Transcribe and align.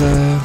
10h-11h 0.00 0.40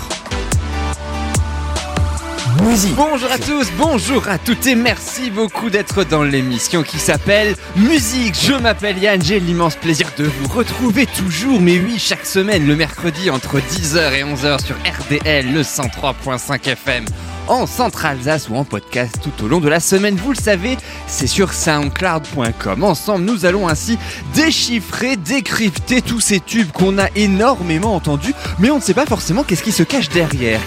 Musique. 2.63 2.95
Bonjour 2.95 3.31
à 3.31 3.37
tous, 3.37 3.71
bonjour 3.77 4.27
à 4.27 4.37
toutes 4.37 4.65
et 4.67 4.75
merci 4.75 5.29
beaucoup 5.29 5.69
d'être 5.69 6.03
dans 6.03 6.23
l'émission 6.23 6.83
qui 6.83 6.97
s'appelle 6.97 7.55
Musique. 7.75 8.35
Je 8.35 8.53
m'appelle 8.53 8.97
Yann, 8.97 9.21
j'ai 9.21 9.39
l'immense 9.39 9.75
plaisir 9.75 10.07
de 10.17 10.25
vous 10.25 10.47
retrouver 10.47 11.05
toujours, 11.05 11.61
mais 11.61 11.79
oui, 11.79 11.99
chaque 11.99 12.25
semaine, 12.25 12.67
le 12.67 12.75
mercredi 12.75 13.29
entre 13.29 13.59
10h 13.59 14.13
et 14.13 14.23
11h 14.23 14.65
sur 14.65 14.75
RDL, 14.75 15.53
le 15.53 15.61
103.5 15.61 16.69
FM 16.69 17.05
en 17.47 17.65
Centre-Alsace 17.65 18.49
ou 18.49 18.55
en 18.55 18.63
podcast 18.63 19.19
tout 19.21 19.43
au 19.43 19.47
long 19.47 19.59
de 19.59 19.69
la 19.69 19.79
semaine. 19.79 20.15
Vous 20.15 20.31
le 20.31 20.37
savez, 20.37 20.77
c'est 21.07 21.27
sur 21.27 21.53
soundcloud.com. 21.53 22.83
Ensemble, 22.83 23.25
nous 23.25 23.45
allons 23.45 23.67
ainsi 23.67 23.97
déchiffrer, 24.33 25.15
décrypter 25.17 26.01
tous 26.01 26.19
ces 26.19 26.39
tubes 26.39 26.71
qu'on 26.71 26.97
a 26.97 27.07
énormément 27.15 27.95
entendus, 27.95 28.33
mais 28.59 28.71
on 28.71 28.77
ne 28.77 28.81
sait 28.81 28.93
pas 28.93 29.05
forcément 29.05 29.43
qu'est-ce 29.43 29.63
qui 29.63 29.71
se 29.71 29.83
cache 29.83 30.09
derrière. 30.09 30.61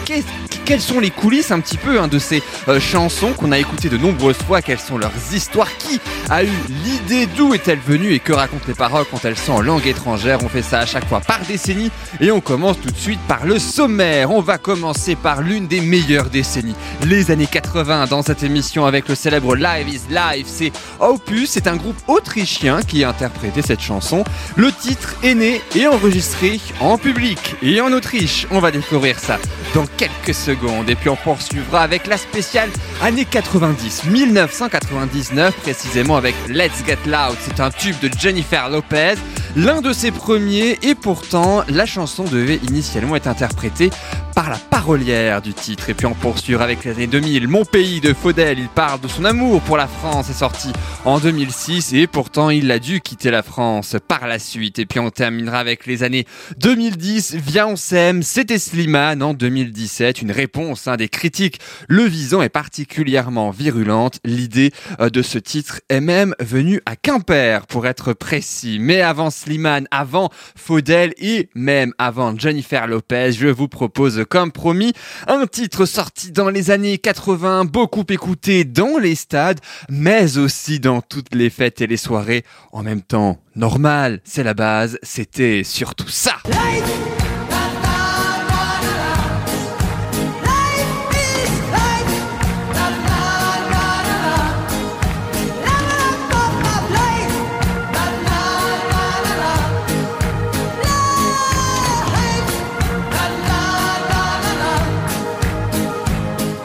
Quelles 0.68 0.82
sont 0.82 1.00
les 1.00 1.10
coulisses 1.10 1.50
un 1.50 1.60
petit 1.60 1.78
peu 1.78 1.98
hein, 1.98 2.08
de 2.08 2.18
ces 2.18 2.42
euh, 2.68 2.78
chansons 2.78 3.32
qu'on 3.32 3.52
a 3.52 3.58
écoutées 3.58 3.88
de 3.88 3.96
nombreuses 3.96 4.36
fois, 4.36 4.60
quelles 4.60 4.78
sont 4.78 4.98
leurs 4.98 5.12
histoires, 5.32 5.74
qui 5.78 5.98
a 6.28 6.44
eu 6.44 6.50
l'idée, 6.84 7.26
d'où 7.38 7.54
est-elle 7.54 7.78
venue? 7.78 8.12
Et 8.12 8.18
que 8.18 8.34
racontent 8.34 8.66
les 8.68 8.74
paroles 8.74 9.06
quand 9.10 9.24
elles 9.24 9.38
sont 9.38 9.54
en 9.54 9.60
langue 9.62 9.86
étrangère? 9.86 10.40
On 10.44 10.48
fait 10.50 10.60
ça 10.60 10.80
à 10.80 10.86
chaque 10.86 11.08
fois 11.08 11.20
par 11.20 11.40
décennie 11.48 11.90
et 12.20 12.30
on 12.30 12.42
commence 12.42 12.78
tout 12.80 12.90
de 12.90 12.98
suite 12.98 13.20
par 13.26 13.46
le 13.46 13.58
sommaire. 13.58 14.30
On 14.30 14.42
va 14.42 14.58
commencer 14.58 15.16
par 15.16 15.40
l'une 15.40 15.68
des 15.68 15.80
meilleures 15.80 16.28
décennies, 16.28 16.67
les 17.06 17.30
années 17.30 17.46
80 17.46 18.06
dans 18.06 18.22
cette 18.22 18.42
émission 18.42 18.86
avec 18.86 19.08
le 19.08 19.14
célèbre 19.14 19.56
Live 19.56 19.88
is 19.88 20.00
Live. 20.10 20.46
C'est 20.46 20.72
Opus, 21.00 21.50
c'est 21.50 21.66
un 21.66 21.76
groupe 21.76 21.98
autrichien 22.06 22.82
qui 22.82 23.04
a 23.04 23.10
interprété 23.10 23.62
cette 23.62 23.80
chanson. 23.80 24.24
Le 24.56 24.72
titre 24.72 25.14
est 25.22 25.34
né 25.34 25.60
et 25.74 25.86
enregistré 25.86 26.60
en 26.80 26.98
public 26.98 27.56
et 27.62 27.80
en 27.80 27.92
Autriche. 27.92 28.46
On 28.50 28.60
va 28.60 28.70
découvrir 28.70 29.18
ça 29.18 29.38
dans 29.74 29.86
quelques 29.96 30.34
secondes. 30.34 30.88
Et 30.88 30.94
puis 30.94 31.08
on 31.08 31.16
poursuivra 31.16 31.82
avec 31.82 32.06
la 32.06 32.16
spéciale 32.16 32.70
années 33.02 33.24
90, 33.24 34.04
1999 34.04 35.54
précisément 35.56 36.16
avec 36.16 36.34
Let's 36.48 36.84
Get 36.86 36.98
Loud. 37.06 37.36
C'est 37.40 37.60
un 37.60 37.70
tube 37.70 37.96
de 38.00 38.10
Jennifer 38.18 38.68
Lopez, 38.68 39.14
l'un 39.56 39.80
de 39.80 39.92
ses 39.92 40.10
premiers 40.10 40.78
et 40.82 40.94
pourtant 40.94 41.64
la 41.68 41.86
chanson 41.86 42.24
devait 42.24 42.60
initialement 42.68 43.16
être 43.16 43.28
interprétée 43.28 43.90
par 44.38 44.50
la 44.50 44.56
parolière 44.56 45.42
du 45.42 45.52
titre. 45.52 45.90
Et 45.90 45.94
puis 45.94 46.06
on 46.06 46.14
poursuivra 46.14 46.62
avec 46.62 46.84
les 46.84 46.92
années 46.92 47.08
2000. 47.08 47.48
Mon 47.48 47.64
pays 47.64 48.00
de 48.00 48.14
Faudel, 48.14 48.60
il 48.60 48.68
parle 48.68 49.00
de 49.00 49.08
son 49.08 49.24
amour 49.24 49.60
pour 49.62 49.76
la 49.76 49.88
France, 49.88 50.30
est 50.30 50.32
sorti 50.32 50.72
en 51.04 51.18
2006 51.18 51.92
et 51.94 52.06
pourtant 52.06 52.48
il 52.48 52.70
a 52.70 52.78
dû 52.78 53.00
quitter 53.00 53.32
la 53.32 53.42
France 53.42 53.96
par 54.06 54.28
la 54.28 54.38
suite. 54.38 54.78
Et 54.78 54.86
puis 54.86 55.00
on 55.00 55.10
terminera 55.10 55.58
avec 55.58 55.86
les 55.86 56.04
années 56.04 56.24
2010. 56.58 57.34
Viens 57.34 57.66
on 57.66 57.74
s'aime, 57.74 58.22
c'était 58.22 58.60
Slimane 58.60 59.24
en 59.24 59.34
2017. 59.34 60.22
Une 60.22 60.30
réponse 60.30 60.86
hein, 60.86 60.96
des 60.96 61.08
critiques 61.08 61.58
le 61.88 62.04
visant 62.04 62.40
est 62.40 62.48
particulièrement 62.48 63.50
virulente. 63.50 64.20
L'idée 64.24 64.70
euh, 65.00 65.10
de 65.10 65.20
ce 65.20 65.38
titre 65.38 65.80
est 65.88 66.00
même 66.00 66.36
venue 66.38 66.80
à 66.86 66.94
Quimper 66.94 67.66
pour 67.66 67.88
être 67.88 68.12
précis. 68.12 68.78
Mais 68.80 69.00
avant 69.00 69.30
Slimane, 69.30 69.88
avant 69.90 70.30
Faudel 70.54 71.12
et 71.18 71.48
même 71.56 71.92
avant 71.98 72.38
Jennifer 72.38 72.86
Lopez, 72.86 73.32
je 73.32 73.48
vous 73.48 73.66
propose 73.66 74.26
comme 74.28 74.52
promis 74.52 74.92
un 75.26 75.46
titre 75.46 75.86
sorti 75.86 76.32
dans 76.32 76.50
les 76.50 76.70
années 76.70 76.98
80, 76.98 77.64
beaucoup 77.64 78.04
écouté 78.08 78.64
dans 78.64 78.98
les 78.98 79.14
stades, 79.14 79.60
mais 79.88 80.38
aussi 80.38 80.80
dans 80.80 81.00
toutes 81.00 81.34
les 81.34 81.50
fêtes 81.50 81.80
et 81.80 81.86
les 81.86 81.96
soirées. 81.96 82.44
En 82.72 82.82
même 82.82 83.02
temps, 83.02 83.38
normal, 83.56 84.20
c'est 84.24 84.44
la 84.44 84.54
base, 84.54 84.98
c'était 85.02 85.62
surtout 85.64 86.08
ça. 86.08 86.36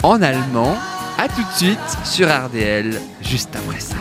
en 0.03 0.21
allemand. 0.21 0.77
A 1.17 1.27
tout 1.27 1.41
de 1.41 1.57
suite 1.57 1.79
sur 2.03 2.27
RDL, 2.27 2.99
juste 3.21 3.55
après 3.55 3.79
ça. 3.79 3.95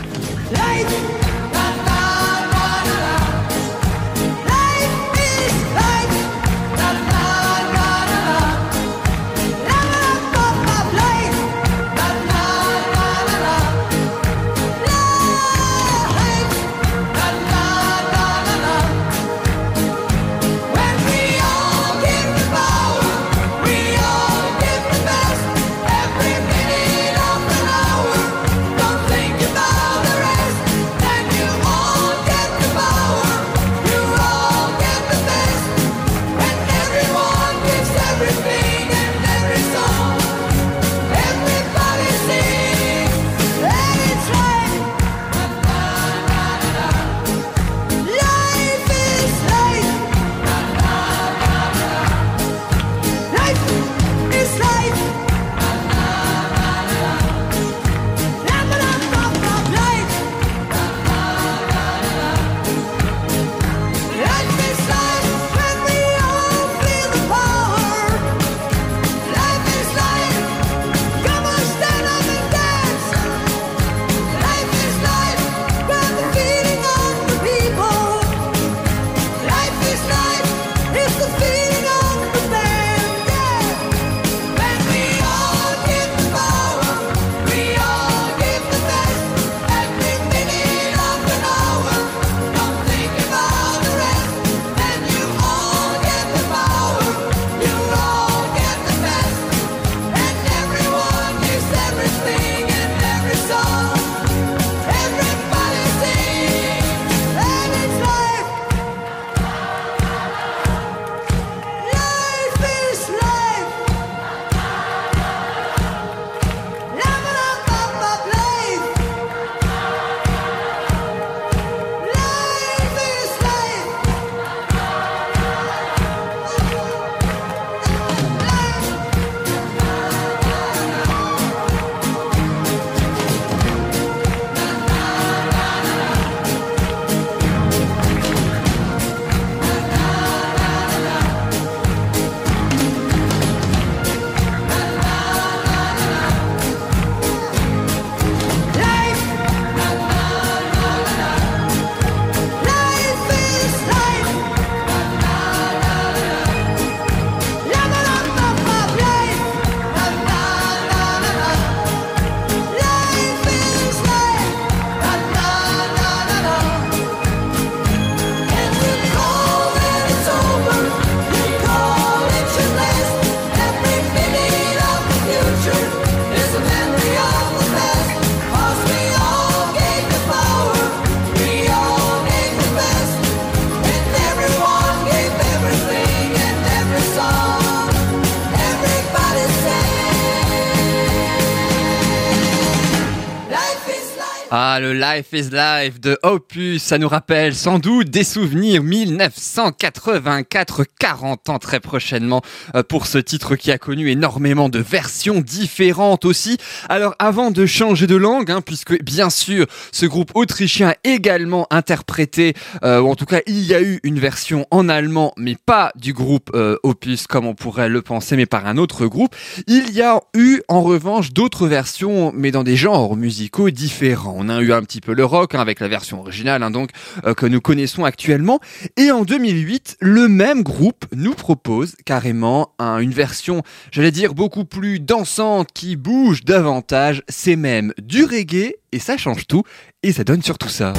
Life 195.15 195.33
is 195.33 195.49
Life 195.51 195.99
de 195.99 196.17
Opus, 196.23 196.81
ça 196.81 196.97
nous 196.97 197.07
rappelle 197.07 197.53
sans 197.53 197.77
doute 197.77 198.09
des 198.09 198.23
souvenirs 198.23 198.81
1984, 198.81 200.85
40 200.97 201.49
ans 201.49 201.59
très 201.59 201.79
prochainement 201.79 202.41
euh, 202.73 202.81
pour 202.81 203.05
ce 203.05 203.19
titre 203.19 203.55
qui 203.55 203.71
a 203.71 203.77
connu 203.77 204.09
énormément 204.09 204.69
de 204.69 204.79
versions 204.79 205.41
différentes 205.41 206.25
aussi. 206.25 206.57
Alors 206.89 207.13
avant 207.19 207.51
de 207.51 207.67
changer 207.67 208.07
de 208.07 208.15
langue, 208.15 208.49
hein, 208.49 208.61
puisque 208.61 209.03
bien 209.03 209.29
sûr 209.29 209.67
ce 209.91 210.07
groupe 210.07 210.31
autrichien 210.33 210.89
a 210.89 210.95
également 211.03 211.67
interprété, 211.69 212.55
euh, 212.83 212.99
ou 212.99 213.09
en 213.09 213.15
tout 213.15 213.25
cas 213.25 213.41
il 213.45 213.63
y 213.63 213.75
a 213.75 213.83
eu 213.83 213.99
une 214.01 214.19
version 214.19 214.65
en 214.71 214.89
allemand, 214.89 215.33
mais 215.37 215.57
pas 215.63 215.91
du 215.95 216.13
groupe 216.13 216.49
euh, 216.55 216.77
Opus 216.81 217.27
comme 217.27 217.45
on 217.45 217.53
pourrait 217.53 217.89
le 217.89 218.01
penser, 218.01 218.35
mais 218.35 218.47
par 218.47 218.65
un 218.65 218.77
autre 218.77 219.05
groupe. 219.05 219.35
Il 219.67 219.91
y 219.91 220.01
a 220.01 220.21
eu 220.33 220.61
en 220.69 220.81
revanche 220.81 221.33
d'autres 221.33 221.67
versions, 221.67 222.31
mais 222.33 222.49
dans 222.49 222.63
des 222.63 222.77
genres 222.77 223.15
musicaux 223.15 223.69
différents. 223.69 224.33
On 224.35 224.49
a 224.49 224.59
eu 224.59 224.73
un 224.73 224.81
petit 224.81 225.02
le 225.11 225.25
rock 225.25 225.55
hein, 225.55 225.59
avec 225.59 225.79
la 225.79 225.87
version 225.87 226.21
originale, 226.21 226.63
hein, 226.63 226.71
donc 226.71 226.91
euh, 227.25 227.33
que 227.33 227.45
nous 227.45 227.61
connaissons 227.61 228.05
actuellement. 228.05 228.59
Et 228.97 229.11
en 229.11 229.23
2008, 229.23 229.97
le 229.99 230.27
même 230.27 230.63
groupe 230.63 231.05
nous 231.15 231.33
propose 231.33 231.95
carrément 232.05 232.73
une 232.79 233.11
version, 233.11 233.61
j'allais 233.91 234.11
dire 234.11 234.33
beaucoup 234.33 234.65
plus 234.65 234.99
dansante, 234.99 235.69
qui 235.73 235.95
bouge 235.95 236.43
davantage. 236.43 237.23
C'est 237.29 237.55
même 237.55 237.93
du 238.01 238.23
reggae 238.23 238.75
et 238.91 238.99
ça 238.99 239.17
change 239.17 239.47
tout 239.47 239.63
et 240.03 240.11
ça 240.11 240.23
donne 240.23 240.41
surtout 240.41 240.69
ça. 240.69 240.93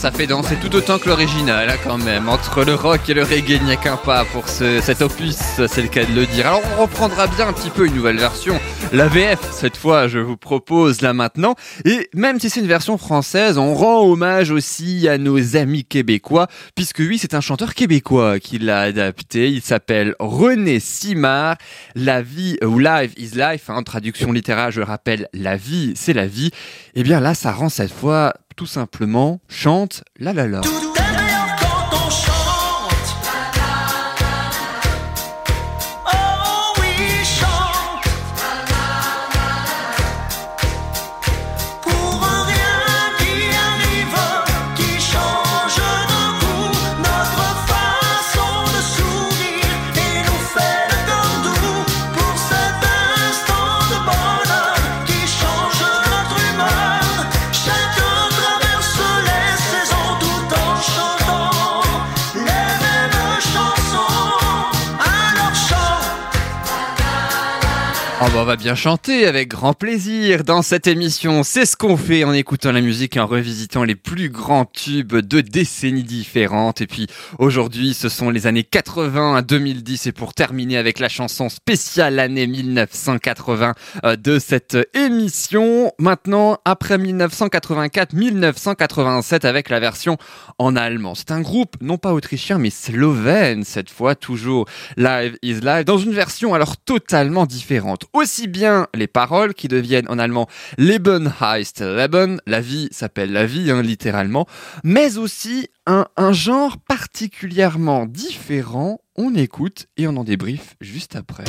Ça 0.00 0.10
fait 0.10 0.26
danser 0.26 0.56
tout 0.56 0.74
autant 0.74 0.98
que 0.98 1.10
l'original, 1.10 1.68
hein, 1.68 1.76
quand 1.84 1.98
même. 1.98 2.30
Entre 2.30 2.64
le 2.64 2.74
rock 2.74 3.06
et 3.10 3.12
le 3.12 3.22
reggae, 3.22 3.56
il 3.56 3.64
n'y 3.64 3.72
a 3.72 3.76
qu'un 3.76 3.98
pas 3.98 4.24
pour 4.24 4.48
ce, 4.48 4.80
cet 4.80 5.02
opus, 5.02 5.36
c'est 5.68 5.82
le 5.82 5.88
cas 5.88 6.06
de 6.06 6.12
le 6.14 6.24
dire. 6.24 6.46
Alors, 6.46 6.62
on 6.72 6.80
reprendra 6.80 7.26
bien 7.26 7.48
un 7.48 7.52
petit 7.52 7.68
peu 7.68 7.86
une 7.86 7.94
nouvelle 7.94 8.16
version. 8.16 8.58
La 8.94 9.08
VF, 9.08 9.38
cette 9.52 9.76
fois, 9.76 10.08
je 10.08 10.18
vous 10.18 10.38
propose 10.38 11.02
là 11.02 11.12
maintenant. 11.12 11.54
Et 11.84 12.08
même 12.14 12.40
si 12.40 12.48
c'est 12.48 12.60
une 12.60 12.66
version 12.66 12.96
française, 12.96 13.58
on 13.58 13.74
rend 13.74 14.00
hommage 14.00 14.50
aussi 14.50 15.06
à 15.06 15.18
nos 15.18 15.54
amis 15.54 15.84
québécois, 15.84 16.46
puisque 16.74 17.00
oui, 17.00 17.18
c'est 17.18 17.34
un 17.34 17.42
chanteur 17.42 17.74
québécois 17.74 18.40
qui 18.40 18.58
l'a 18.58 18.80
adapté. 18.80 19.50
Il 19.50 19.60
s'appelle 19.60 20.14
René 20.18 20.80
Simard. 20.80 21.56
La 21.94 22.22
vie, 22.22 22.56
ou 22.64 22.78
Live 22.78 23.12
is 23.18 23.32
Life, 23.34 23.68
en 23.68 23.76
hein, 23.76 23.82
traduction 23.82 24.32
littérale, 24.32 24.72
je 24.72 24.80
rappelle, 24.80 25.28
la 25.34 25.58
vie, 25.58 25.92
c'est 25.94 26.14
la 26.14 26.26
vie. 26.26 26.46
Et 26.94 27.00
eh 27.00 27.02
bien 27.02 27.20
là, 27.20 27.34
ça 27.34 27.52
rend 27.52 27.68
cette 27.68 27.92
fois 27.92 28.32
tout 28.56 28.66
simplement 28.66 29.40
chante 29.48 30.04
la 30.18 30.32
la 30.32 30.46
la. 30.46 30.89
Oh 68.22 68.26
bah 68.34 68.40
on 68.40 68.44
va 68.44 68.56
bien 68.56 68.74
chanter 68.74 69.26
avec 69.26 69.48
grand 69.48 69.72
plaisir 69.72 70.44
dans 70.44 70.60
cette 70.60 70.86
émission. 70.86 71.42
C'est 71.42 71.64
ce 71.64 71.74
qu'on 71.74 71.96
fait 71.96 72.22
en 72.24 72.34
écoutant 72.34 72.70
la 72.70 72.82
musique 72.82 73.16
et 73.16 73.20
en 73.20 73.26
revisitant 73.26 73.82
les 73.82 73.94
plus 73.94 74.28
grands 74.28 74.66
tubes 74.66 75.16
de 75.16 75.40
décennies 75.40 76.02
différentes. 76.02 76.82
Et 76.82 76.86
puis 76.86 77.06
aujourd'hui, 77.38 77.94
ce 77.94 78.10
sont 78.10 78.28
les 78.28 78.46
années 78.46 78.62
80 78.62 79.36
à 79.36 79.40
2010 79.40 80.08
et 80.08 80.12
pour 80.12 80.34
terminer 80.34 80.76
avec 80.76 80.98
la 80.98 81.08
chanson 81.08 81.48
spéciale 81.48 82.18
année 82.18 82.46
1980 82.46 83.72
euh, 84.04 84.16
de 84.16 84.38
cette 84.38 84.76
émission. 84.92 85.90
Maintenant, 85.98 86.58
après 86.66 86.98
1984, 86.98 88.12
1987 88.12 89.46
avec 89.46 89.70
la 89.70 89.80
version 89.80 90.18
en 90.58 90.76
allemand. 90.76 91.14
C'est 91.14 91.30
un 91.30 91.40
groupe 91.40 91.76
non 91.80 91.96
pas 91.96 92.12
autrichien 92.12 92.58
mais 92.58 92.68
slovène 92.68 93.64
cette 93.64 93.88
fois, 93.88 94.14
toujours 94.14 94.66
Live 94.98 95.38
is 95.40 95.60
Live, 95.62 95.84
dans 95.86 95.96
une 95.96 96.12
version 96.12 96.52
alors 96.52 96.76
totalement 96.76 97.46
différente 97.46 98.09
aussi 98.12 98.48
bien 98.48 98.86
les 98.94 99.06
paroles 99.06 99.54
qui 99.54 99.68
deviennent 99.68 100.08
en 100.08 100.18
allemand 100.18 100.48
Leben 100.78 101.32
heißt 101.40 101.80
Leben, 101.80 102.40
la 102.46 102.60
vie 102.60 102.88
s'appelle 102.90 103.32
la 103.32 103.46
vie 103.46 103.70
hein, 103.70 103.82
littéralement, 103.82 104.46
mais 104.84 105.16
aussi 105.18 105.68
un, 105.86 106.06
un 106.16 106.32
genre 106.32 106.76
particulièrement 106.78 108.06
différent. 108.06 109.00
On 109.16 109.34
écoute 109.34 109.86
et 109.96 110.06
on 110.08 110.16
en 110.16 110.24
débrief 110.24 110.76
juste 110.80 111.16
après. 111.16 111.44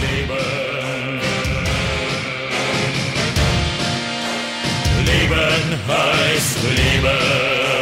Leben. 0.00 0.54
Leben. 6.76 7.73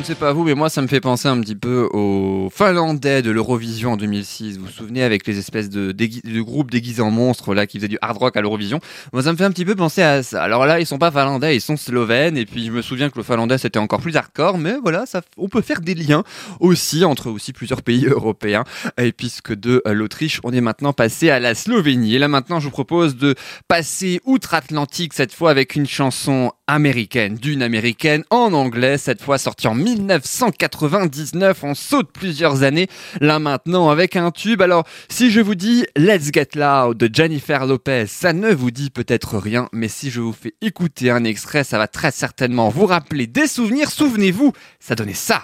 Ne 0.00 0.04
sais 0.04 0.14
pas 0.14 0.32
vous, 0.32 0.44
mais 0.44 0.54
moi, 0.54 0.70
ça 0.70 0.80
me 0.80 0.86
fait 0.86 1.00
penser 1.00 1.28
un 1.28 1.38
petit 1.42 1.54
peu 1.54 1.86
aux 1.92 2.48
Finlandais 2.50 3.20
de 3.20 3.30
l'Eurovision 3.30 3.92
en 3.92 3.96
2006. 3.98 4.56
Vous 4.56 4.64
vous 4.64 4.70
souvenez 4.70 5.02
avec 5.02 5.26
les 5.26 5.38
espèces 5.38 5.68
de, 5.68 5.92
groupes 6.40 6.70
déguisés 6.70 7.02
en 7.02 7.10
monstres 7.10 7.54
là 7.54 7.66
qui 7.66 7.76
faisaient 7.76 7.88
du 7.88 7.98
hard 8.00 8.16
rock 8.16 8.36
à 8.38 8.40
l'Eurovision. 8.40 8.80
Moi, 9.12 9.22
ça 9.22 9.32
me 9.32 9.36
fait 9.36 9.44
un 9.44 9.50
petit 9.50 9.66
peu 9.66 9.74
penser 9.74 10.00
à 10.00 10.22
ça. 10.22 10.42
Alors 10.42 10.64
là, 10.64 10.80
ils 10.80 10.86
sont 10.86 10.96
pas 10.96 11.10
finlandais, 11.10 11.54
ils 11.54 11.60
sont 11.60 11.76
slovènes. 11.76 12.38
Et 12.38 12.46
puis, 12.46 12.64
je 12.64 12.72
me 12.72 12.80
souviens 12.80 13.10
que 13.10 13.18
le 13.18 13.22
finlandais 13.22 13.58
c'était 13.58 13.78
encore 13.78 14.00
plus 14.00 14.16
hardcore, 14.16 14.56
mais 14.56 14.76
voilà, 14.82 15.04
ça, 15.04 15.20
on 15.36 15.48
peut 15.48 15.60
faire 15.60 15.82
des 15.82 15.94
liens 15.94 16.24
aussi 16.60 17.04
entre 17.04 17.28
aussi 17.30 17.52
plusieurs 17.52 17.82
pays 17.82 18.06
européens. 18.06 18.64
Et 18.96 19.12
puisque 19.12 19.52
de 19.52 19.82
l'Autriche, 19.84 20.40
on 20.44 20.52
est 20.52 20.62
maintenant 20.62 20.94
passé 20.94 21.28
à 21.28 21.40
la 21.40 21.54
Slovénie. 21.54 22.14
Et 22.14 22.18
là 22.18 22.28
maintenant, 22.28 22.58
je 22.58 22.64
vous 22.64 22.70
propose 22.70 23.16
de 23.16 23.34
passer 23.68 24.22
outre-Atlantique 24.24 25.12
cette 25.12 25.34
fois 25.34 25.50
avec 25.50 25.76
une 25.76 25.86
chanson 25.86 26.52
américaine, 26.70 27.34
d'une 27.34 27.62
américaine 27.62 28.24
en 28.30 28.52
anglais, 28.52 28.98
cette 28.98 29.22
fois 29.22 29.38
sortie 29.38 29.68
en 29.68 29.74
1999. 29.74 31.64
On 31.64 31.74
saute 31.74 32.10
plusieurs 32.12 32.62
années 32.62 32.88
là 33.20 33.38
maintenant 33.38 33.90
avec 33.90 34.16
un 34.16 34.30
tube. 34.30 34.62
Alors, 34.62 34.84
si 35.08 35.30
je 35.30 35.40
vous 35.40 35.54
dis 35.54 35.84
Let's 35.96 36.30
Get 36.32 36.50
Loud 36.54 36.96
de 36.96 37.10
Jennifer 37.12 37.66
Lopez, 37.66 38.06
ça 38.06 38.32
ne 38.32 38.52
vous 38.52 38.70
dit 38.70 38.90
peut-être 38.90 39.38
rien, 39.38 39.68
mais 39.72 39.88
si 39.88 40.10
je 40.10 40.20
vous 40.20 40.32
fais 40.32 40.54
écouter 40.60 41.10
un 41.10 41.24
extrait, 41.24 41.64
ça 41.64 41.78
va 41.78 41.88
très 41.88 42.10
certainement 42.10 42.68
vous 42.68 42.86
rappeler 42.86 43.26
des 43.26 43.46
souvenirs. 43.46 43.90
Souvenez-vous, 43.90 44.52
ça 44.78 44.94
donnait 44.94 45.14
ça. 45.14 45.42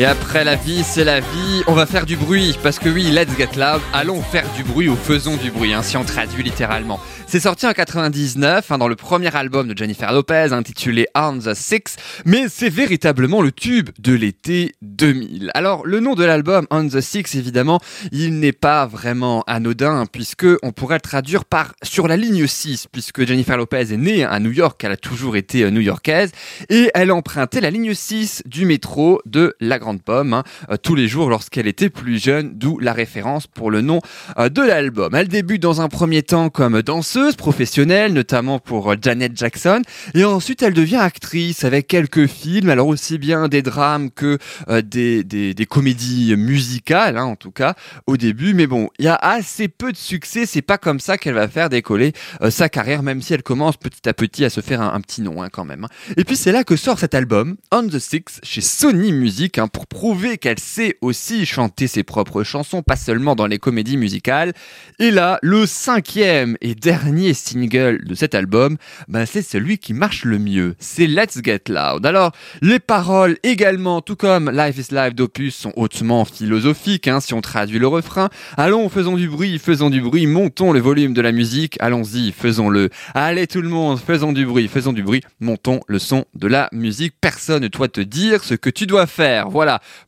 Et 0.00 0.06
après 0.06 0.44
la 0.44 0.56
vie, 0.56 0.82
c'est 0.82 1.04
la 1.04 1.20
vie. 1.20 1.62
On 1.66 1.74
va 1.74 1.84
faire 1.84 2.06
du 2.06 2.16
bruit 2.16 2.56
parce 2.62 2.78
que 2.78 2.88
oui, 2.88 3.10
let's 3.10 3.36
get 3.36 3.50
loud. 3.58 3.82
Allons 3.92 4.22
faire 4.22 4.46
du 4.56 4.64
bruit 4.64 4.88
ou 4.88 4.96
faisons 4.96 5.36
du 5.36 5.50
bruit, 5.50 5.74
hein, 5.74 5.82
si 5.82 5.98
on 5.98 6.04
traduit 6.04 6.42
littéralement. 6.42 6.98
C'est 7.26 7.38
sorti 7.38 7.64
en 7.64 7.72
99, 7.72 8.72
hein, 8.72 8.78
dans 8.78 8.88
le 8.88 8.96
premier 8.96 9.32
album 9.36 9.68
de 9.68 9.76
Jennifer 9.76 10.10
Lopez, 10.10 10.48
intitulé 10.52 11.06
On 11.14 11.38
the 11.38 11.54
Six, 11.54 11.96
mais 12.24 12.46
c'est 12.48 12.70
véritablement 12.70 13.40
le 13.40 13.52
tube 13.52 13.90
de 14.00 14.14
l'été 14.14 14.74
2000. 14.82 15.52
Alors, 15.54 15.86
le 15.86 16.00
nom 16.00 16.14
de 16.14 16.24
l'album 16.24 16.66
On 16.72 16.88
the 16.88 17.00
Six, 17.00 17.36
évidemment, 17.36 17.78
il 18.10 18.40
n'est 18.40 18.50
pas 18.50 18.86
vraiment 18.86 19.44
anodin, 19.46 20.06
puisque 20.10 20.46
on 20.64 20.72
pourrait 20.72 20.96
le 20.96 21.02
traduire 21.02 21.44
par 21.44 21.74
sur 21.84 22.08
la 22.08 22.16
ligne 22.16 22.48
6, 22.48 22.88
puisque 22.90 23.24
Jennifer 23.24 23.56
Lopez 23.56 23.92
est 23.92 23.96
née 23.96 24.24
à 24.24 24.40
New 24.40 24.50
York, 24.50 24.82
elle 24.82 24.92
a 24.92 24.96
toujours 24.96 25.36
été 25.36 25.62
euh, 25.62 25.70
new-yorkaise, 25.70 26.32
et 26.68 26.90
elle 26.94 27.12
empruntait 27.12 27.60
la 27.60 27.70
ligne 27.70 27.94
6 27.94 28.42
du 28.46 28.64
métro 28.64 29.20
de 29.24 29.54
la 29.60 29.78
Grande 29.78 29.89
différentes 29.90 30.02
pommes 30.02 30.34
hein, 30.34 30.44
euh, 30.70 30.76
tous 30.76 30.94
les 30.94 31.08
jours 31.08 31.28
lorsqu'elle 31.28 31.66
était 31.66 31.90
plus 31.90 32.22
jeune, 32.22 32.52
d'où 32.54 32.78
la 32.78 32.92
référence 32.92 33.46
pour 33.46 33.70
le 33.70 33.80
nom 33.80 34.00
euh, 34.38 34.48
de 34.48 34.62
l'album. 34.62 35.14
Elle 35.14 35.28
débute 35.28 35.62
dans 35.62 35.80
un 35.80 35.88
premier 35.88 36.22
temps 36.22 36.50
comme 36.50 36.82
danseuse 36.82 37.36
professionnelle, 37.36 38.12
notamment 38.12 38.58
pour 38.58 38.92
euh, 38.92 38.96
Janet 39.00 39.36
Jackson, 39.36 39.82
et 40.14 40.24
ensuite 40.24 40.62
elle 40.62 40.74
devient 40.74 40.96
actrice 40.96 41.64
avec 41.64 41.86
quelques 41.86 42.26
films, 42.26 42.70
alors 42.70 42.88
aussi 42.88 43.18
bien 43.18 43.48
des 43.48 43.62
drames 43.62 44.10
que 44.10 44.38
des, 44.82 45.66
comédies 45.68 46.34
musicales, 46.36 47.16
hein, 47.16 47.24
en 47.24 47.36
tout 47.36 47.50
cas 47.50 47.74
au 48.06 48.16
début. 48.16 48.54
Mais 48.54 48.66
bon, 48.66 48.88
il 48.98 49.04
y 49.04 49.08
a 49.08 49.14
assez 49.14 49.68
peu 49.68 49.92
de 49.92 49.96
succès, 49.96 50.46
c'est 50.46 50.62
pas 50.62 50.78
comme 50.78 51.00
ça 51.00 51.18
qu'elle 51.18 51.34
va 51.34 51.48
faire 51.48 51.68
décoller 51.68 52.12
sa 52.50 52.68
carrière, 52.68 53.02
même 53.02 53.22
si 53.22 53.34
elle 53.34 53.42
commence 53.42 53.76
petit 53.76 54.08
à 54.08 54.14
petit 54.14 54.44
à 54.44 54.50
se 54.50 54.60
faire 54.60 54.80
un, 54.80 55.00
petit 55.00 55.22
nom 55.22 55.42
hein, 55.42 55.48
quand 55.50 55.64
même. 55.64 55.86
Et 56.16 56.24
puis 56.24 56.36
c'est 56.36 56.52
là 56.52 56.64
que 56.64 56.76
sort 56.76 56.98
cet 56.98 57.14
album, 57.14 57.56
On 57.72 57.86
the 57.86 57.98
Six, 57.98 58.40
chez 58.42 58.60
Sony 58.60 59.12
Music, 59.12 59.58
pour 59.70 59.86
prouver 59.86 60.38
qu'elle 60.38 60.58
sait 60.58 60.96
aussi 61.00 61.46
chanter 61.46 61.86
ses 61.86 62.02
propres 62.02 62.44
chansons, 62.44 62.82
pas 62.82 62.96
seulement 62.96 63.34
dans 63.34 63.46
les 63.46 63.58
comédies 63.58 63.96
musicales. 63.96 64.52
Et 64.98 65.10
là, 65.10 65.38
le 65.42 65.66
cinquième 65.66 66.56
et 66.60 66.74
dernier 66.74 67.34
single 67.34 68.04
de 68.04 68.14
cet 68.14 68.34
album, 68.34 68.76
ben 69.08 69.26
c'est 69.26 69.42
celui 69.42 69.78
qui 69.78 69.94
marche 69.94 70.24
le 70.24 70.38
mieux. 70.38 70.74
C'est 70.78 71.06
Let's 71.06 71.38
Get 71.42 71.62
Loud. 71.68 72.04
Alors, 72.04 72.32
les 72.62 72.78
paroles 72.78 73.38
également, 73.42 74.00
tout 74.00 74.16
comme 74.16 74.50
Life 74.50 74.78
is 74.78 74.94
Life 74.94 75.14
d'Opus, 75.14 75.54
sont 75.54 75.72
hautement 75.76 76.24
philosophiques, 76.24 77.08
hein, 77.08 77.20
si 77.20 77.34
on 77.34 77.40
traduit 77.40 77.78
le 77.78 77.86
refrain. 77.86 78.28
Allons, 78.56 78.88
faisons 78.88 79.16
du 79.16 79.28
bruit, 79.28 79.58
faisons 79.58 79.90
du 79.90 80.00
bruit, 80.00 80.26
montons 80.26 80.72
le 80.72 80.80
volume 80.80 81.14
de 81.14 81.20
la 81.20 81.32
musique, 81.32 81.76
allons-y, 81.80 82.32
faisons-le. 82.32 82.90
Allez 83.14 83.46
tout 83.46 83.62
le 83.62 83.68
monde, 83.68 83.98
faisons 83.98 84.32
du 84.32 84.46
bruit, 84.46 84.68
faisons 84.68 84.92
du 84.92 85.02
bruit, 85.02 85.22
montons 85.40 85.80
le 85.86 85.98
son 85.98 86.24
de 86.34 86.46
la 86.46 86.68
musique. 86.72 87.14
Personne 87.20 87.62
ne 87.62 87.68
doit 87.68 87.88
te 87.88 88.00
dire 88.00 88.44
ce 88.44 88.54
que 88.54 88.70
tu 88.70 88.86
dois 88.86 89.06
faire. 89.06 89.48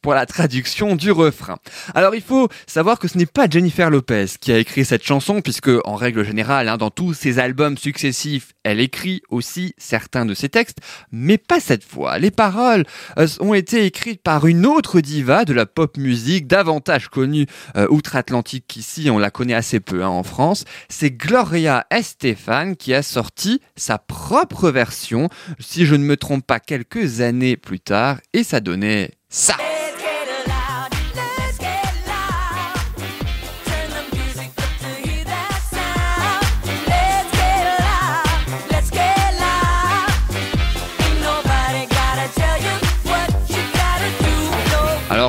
Pour 0.00 0.14
la 0.14 0.26
traduction 0.26 0.96
du 0.96 1.10
refrain. 1.10 1.56
Alors 1.94 2.14
il 2.14 2.22
faut 2.22 2.48
savoir 2.66 2.98
que 2.98 3.08
ce 3.08 3.18
n'est 3.18 3.26
pas 3.26 3.48
Jennifer 3.48 3.90
Lopez 3.90 4.26
qui 4.40 4.52
a 4.52 4.58
écrit 4.58 4.84
cette 4.84 5.04
chanson, 5.04 5.40
puisque 5.40 5.70
en 5.84 5.94
règle 5.94 6.24
générale, 6.24 6.68
hein, 6.68 6.76
dans 6.76 6.90
tous 6.90 7.14
ses 7.14 7.38
albums 7.38 7.76
successifs, 7.76 8.52
elle 8.64 8.80
écrit 8.80 9.22
aussi 9.28 9.74
certains 9.76 10.24
de 10.24 10.34
ses 10.34 10.48
textes, 10.48 10.78
mais 11.10 11.38
pas 11.38 11.60
cette 11.60 11.84
fois. 11.84 12.18
Les 12.18 12.30
paroles 12.30 12.84
euh, 13.18 13.26
ont 13.40 13.54
été 13.54 13.84
écrites 13.84 14.22
par 14.22 14.46
une 14.46 14.66
autre 14.66 15.00
diva 15.00 15.44
de 15.44 15.52
la 15.52 15.66
pop 15.66 15.96
musique, 15.96 16.46
davantage 16.46 17.08
connue 17.08 17.46
euh, 17.76 17.86
outre-Atlantique 17.90 18.64
qu'ici, 18.68 19.10
on 19.10 19.18
la 19.18 19.30
connaît 19.30 19.54
assez 19.54 19.80
peu 19.80 20.02
hein, 20.02 20.08
en 20.08 20.22
France. 20.22 20.64
C'est 20.88 21.10
Gloria 21.10 21.86
Estefan 21.90 22.74
qui 22.74 22.94
a 22.94 23.02
sorti 23.02 23.60
sa 23.76 23.98
propre 23.98 24.70
version, 24.70 25.28
si 25.58 25.86
je 25.86 25.94
ne 25.94 26.04
me 26.04 26.16
trompe 26.16 26.46
pas, 26.46 26.60
quelques 26.60 27.20
années 27.20 27.56
plus 27.56 27.80
tard, 27.80 28.18
et 28.32 28.44
ça 28.44 28.60
donnait 28.60 29.10
ça. 29.32 29.71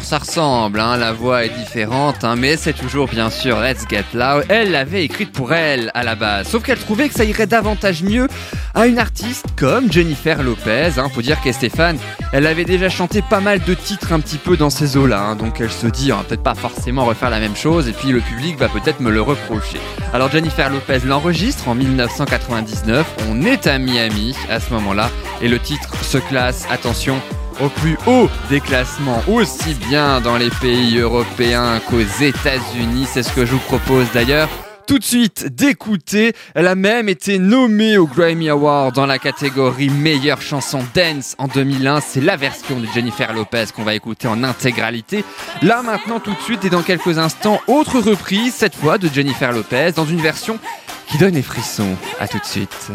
Ça 0.03 0.17
ressemble, 0.19 0.81
hein, 0.81 0.97
la 0.97 1.13
voix 1.13 1.45
est 1.45 1.49
différente, 1.57 2.23
hein, 2.23 2.35
mais 2.37 2.57
c'est 2.57 2.73
toujours 2.73 3.07
bien 3.07 3.29
sûr 3.29 3.59
Let's 3.61 3.85
Get 3.89 4.03
Loud. 4.13 4.45
Elle 4.49 4.71
l'avait 4.71 5.05
écrite 5.05 5.31
pour 5.31 5.53
elle 5.53 5.91
à 5.93 6.03
la 6.03 6.15
base, 6.15 6.49
sauf 6.49 6.61
qu'elle 6.61 6.77
trouvait 6.77 7.07
que 7.07 7.15
ça 7.15 7.23
irait 7.23 7.47
davantage 7.47 8.03
mieux 8.03 8.27
à 8.75 8.85
une 8.85 8.99
artiste 8.99 9.45
comme 9.55 9.91
Jennifer 9.91 10.43
Lopez. 10.43 10.91
Hein. 10.97 11.07
Faut 11.09 11.21
dire 11.21 11.39
qu'Estéphane, 11.41 11.97
elle 12.33 12.45
avait 12.45 12.65
déjà 12.65 12.89
chanté 12.89 13.21
pas 13.21 13.39
mal 13.39 13.61
de 13.63 13.73
titres 13.73 14.11
un 14.11 14.19
petit 14.19 14.37
peu 14.37 14.57
dans 14.57 14.69
ces 14.69 14.97
eaux-là, 14.97 15.21
hein, 15.21 15.35
donc 15.35 15.61
elle 15.61 15.71
se 15.71 15.87
dit, 15.87 16.11
on 16.11 16.21
peut-être 16.21 16.43
pas 16.43 16.53
forcément 16.53 17.05
refaire 17.05 17.29
la 17.29 17.39
même 17.39 17.55
chose, 17.55 17.87
et 17.87 17.93
puis 17.93 18.09
le 18.09 18.19
public 18.19 18.57
va 18.57 18.67
peut-être 18.67 18.99
me 18.99 19.09
le 19.09 19.21
reprocher. 19.21 19.79
Alors 20.13 20.29
Jennifer 20.29 20.69
Lopez 20.69 20.99
l'enregistre 21.05 21.69
en 21.69 21.75
1999, 21.75 23.07
on 23.29 23.41
est 23.43 23.67
à 23.67 23.79
Miami 23.79 24.35
à 24.49 24.59
ce 24.59 24.73
moment-là, 24.73 25.09
et 25.41 25.47
le 25.47 25.59
titre 25.59 25.95
se 26.03 26.17
classe, 26.17 26.67
attention, 26.69 27.19
au 27.61 27.69
plus 27.69 27.97
haut 28.07 28.29
des 28.49 28.59
classements, 28.59 29.21
aussi 29.27 29.73
bien 29.73 30.21
dans 30.21 30.37
les 30.37 30.49
pays 30.49 30.97
européens 30.97 31.79
qu'aux 31.89 31.99
États-Unis. 31.99 33.07
C'est 33.11 33.23
ce 33.23 33.33
que 33.33 33.45
je 33.45 33.51
vous 33.51 33.59
propose 33.59 34.07
d'ailleurs. 34.13 34.49
Tout 34.87 34.99
de 34.99 35.03
suite 35.03 35.47
d'écouter, 35.47 36.33
elle 36.55 36.67
a 36.67 36.75
même 36.75 37.07
été 37.07 37.39
nommée 37.39 37.97
au 37.97 38.05
Grammy 38.05 38.49
Award 38.49 38.93
dans 38.93 39.05
la 39.05 39.17
catégorie 39.17 39.89
meilleure 39.89 40.41
chanson 40.41 40.79
dance 40.93 41.35
en 41.37 41.47
2001. 41.47 42.01
C'est 42.01 42.19
la 42.19 42.35
version 42.35 42.79
de 42.79 42.87
Jennifer 42.93 43.33
Lopez 43.33 43.65
qu'on 43.73 43.83
va 43.83 43.95
écouter 43.95 44.27
en 44.27 44.43
intégralité. 44.43 45.23
Là 45.61 45.83
maintenant 45.83 46.19
tout 46.19 46.33
de 46.33 46.41
suite 46.41 46.65
et 46.65 46.69
dans 46.69 46.81
quelques 46.81 47.17
instants, 47.17 47.61
autre 47.67 47.99
reprise, 48.01 48.53
cette 48.53 48.75
fois 48.75 48.97
de 48.97 49.07
Jennifer 49.07 49.53
Lopez 49.53 49.91
dans 49.95 50.05
une 50.05 50.21
version 50.21 50.59
qui 51.07 51.17
donne 51.17 51.35
les 51.35 51.41
frissons. 51.41 51.95
À 52.19 52.27
tout 52.27 52.39
de 52.39 52.45
suite. 52.45 52.91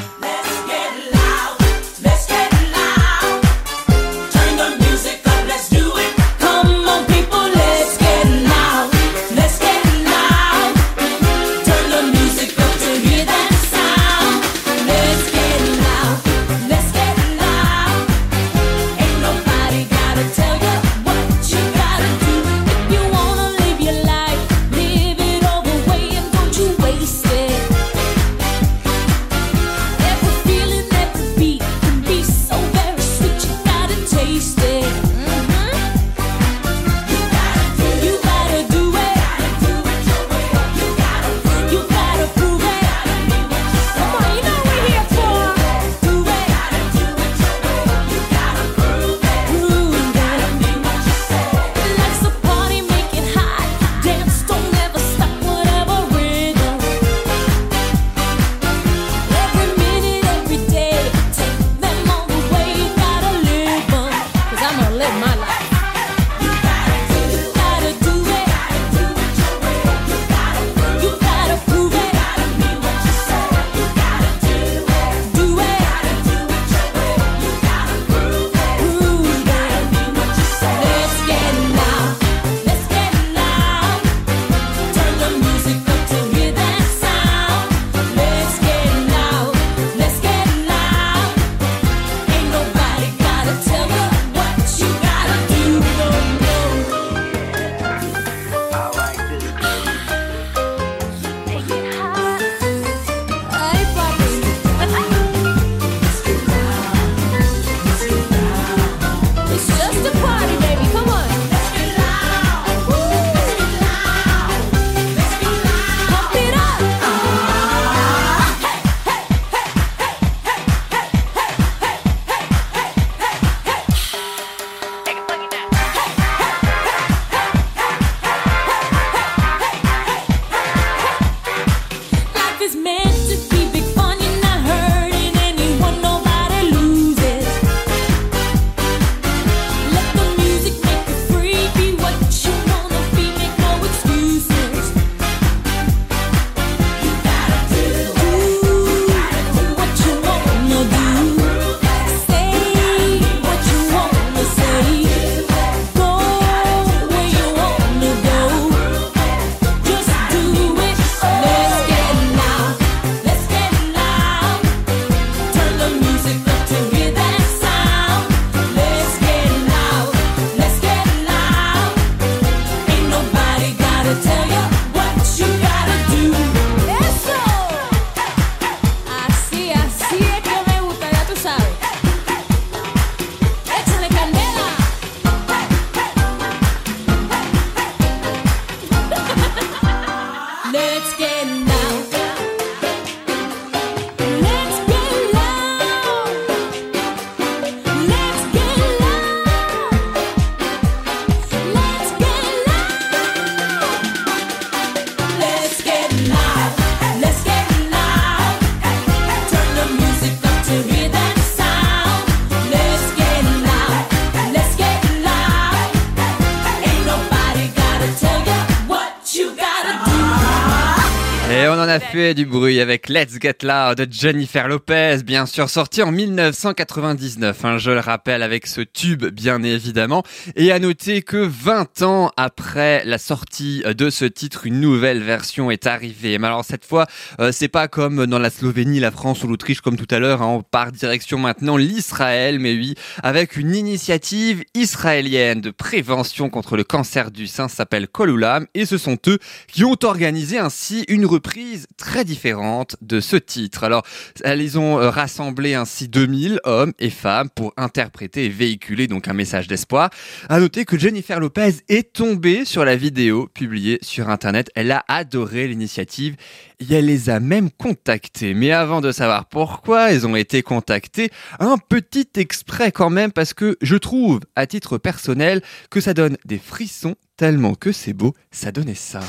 Du 222.18 222.46
bruit 222.46 222.80
avec 222.80 223.08
Let's 223.08 223.38
Get 223.40 223.58
Loud 223.62 223.96
de 223.96 224.12
Jennifer 224.12 224.66
Lopez, 224.66 225.18
bien 225.24 225.46
sûr 225.46 225.70
sorti 225.70 226.02
en 226.02 226.10
1999, 226.10 227.64
hein, 227.64 227.78
je 227.78 227.92
le 227.92 228.00
rappelle 228.00 228.42
avec 228.42 228.66
ce 228.66 228.80
tube 228.80 229.26
bien 229.26 229.62
évidemment. 229.62 230.24
Et 230.56 230.72
à 230.72 230.80
noter 230.80 231.22
que 231.22 231.36
20 231.36 232.02
ans 232.02 232.32
après 232.36 233.04
la 233.04 233.18
sortie 233.18 233.84
de 233.86 234.10
ce 234.10 234.24
titre, 234.24 234.66
une 234.66 234.80
nouvelle 234.80 235.22
version 235.22 235.70
est 235.70 235.86
arrivée. 235.86 236.38
Mais 236.38 236.48
alors 236.48 236.64
cette 236.64 236.84
fois, 236.84 237.06
euh, 237.38 237.52
c'est 237.52 237.68
pas 237.68 237.86
comme 237.86 238.26
dans 238.26 238.40
la 238.40 238.50
Slovénie, 238.50 238.98
la 238.98 239.12
France 239.12 239.44
ou 239.44 239.46
l'Autriche 239.46 239.80
comme 239.80 239.96
tout 239.96 240.12
à 240.12 240.18
l'heure, 240.18 240.42
hein, 240.42 240.46
on 240.46 240.62
part 240.62 240.90
direction 240.90 241.38
maintenant 241.38 241.76
l'Israël, 241.76 242.58
mais 242.58 242.74
oui, 242.74 242.96
avec 243.22 243.56
une 243.56 243.76
initiative 243.76 244.64
israélienne 244.74 245.60
de 245.60 245.70
prévention 245.70 246.50
contre 246.50 246.76
le 246.76 246.82
cancer 246.82 247.30
du 247.30 247.46
sein, 247.46 247.68
s'appelle 247.68 248.08
Kolulam, 248.08 248.66
et 248.74 248.86
ce 248.86 248.98
sont 248.98 249.18
eux 249.28 249.38
qui 249.68 249.84
ont 249.84 249.96
organisé 250.02 250.58
ainsi 250.58 251.04
une 251.06 251.26
reprise 251.26 251.86
très 251.96 252.07
différente 252.24 252.96
de 253.02 253.20
ce 253.20 253.36
titre. 253.36 253.84
Alors, 253.84 254.04
ils 254.44 254.78
ont 254.78 254.98
euh, 254.98 255.10
rassemblé 255.10 255.74
ainsi 255.74 256.08
2000 256.08 256.60
hommes 256.64 256.92
et 256.98 257.10
femmes 257.10 257.48
pour 257.50 257.72
interpréter 257.76 258.46
et 258.46 258.48
véhiculer 258.48 259.06
donc 259.06 259.28
un 259.28 259.32
message 259.32 259.68
d'espoir. 259.68 260.10
À 260.48 260.58
noter 260.60 260.84
que 260.84 260.98
Jennifer 260.98 261.38
Lopez 261.40 261.76
est 261.88 262.12
tombée 262.12 262.64
sur 262.64 262.84
la 262.84 262.96
vidéo 262.96 263.48
publiée 263.52 263.98
sur 264.02 264.28
internet. 264.28 264.70
Elle 264.74 264.90
a 264.90 265.04
adoré 265.08 265.68
l'initiative 265.68 266.36
et 266.80 266.94
elle 266.94 267.06
les 267.06 267.30
a 267.30 267.40
même 267.40 267.70
contactés. 267.70 268.54
Mais 268.54 268.72
avant 268.72 269.00
de 269.00 269.12
savoir 269.12 269.46
pourquoi 269.46 270.12
ils 270.12 270.26
ont 270.26 270.36
été 270.36 270.62
contactés, 270.62 271.30
un 271.58 271.76
petit 271.78 272.28
exprès 272.36 272.92
quand 272.92 273.10
même 273.10 273.32
parce 273.32 273.54
que 273.54 273.76
je 273.82 273.96
trouve, 273.96 274.40
à 274.56 274.66
titre 274.66 274.98
personnel, 274.98 275.62
que 275.90 276.00
ça 276.00 276.14
donne 276.14 276.36
des 276.44 276.58
frissons 276.58 277.16
tellement 277.36 277.74
que 277.74 277.92
c'est 277.92 278.12
beau, 278.12 278.34
ça 278.50 278.72
donnait 278.72 278.94
ça. 278.94 279.20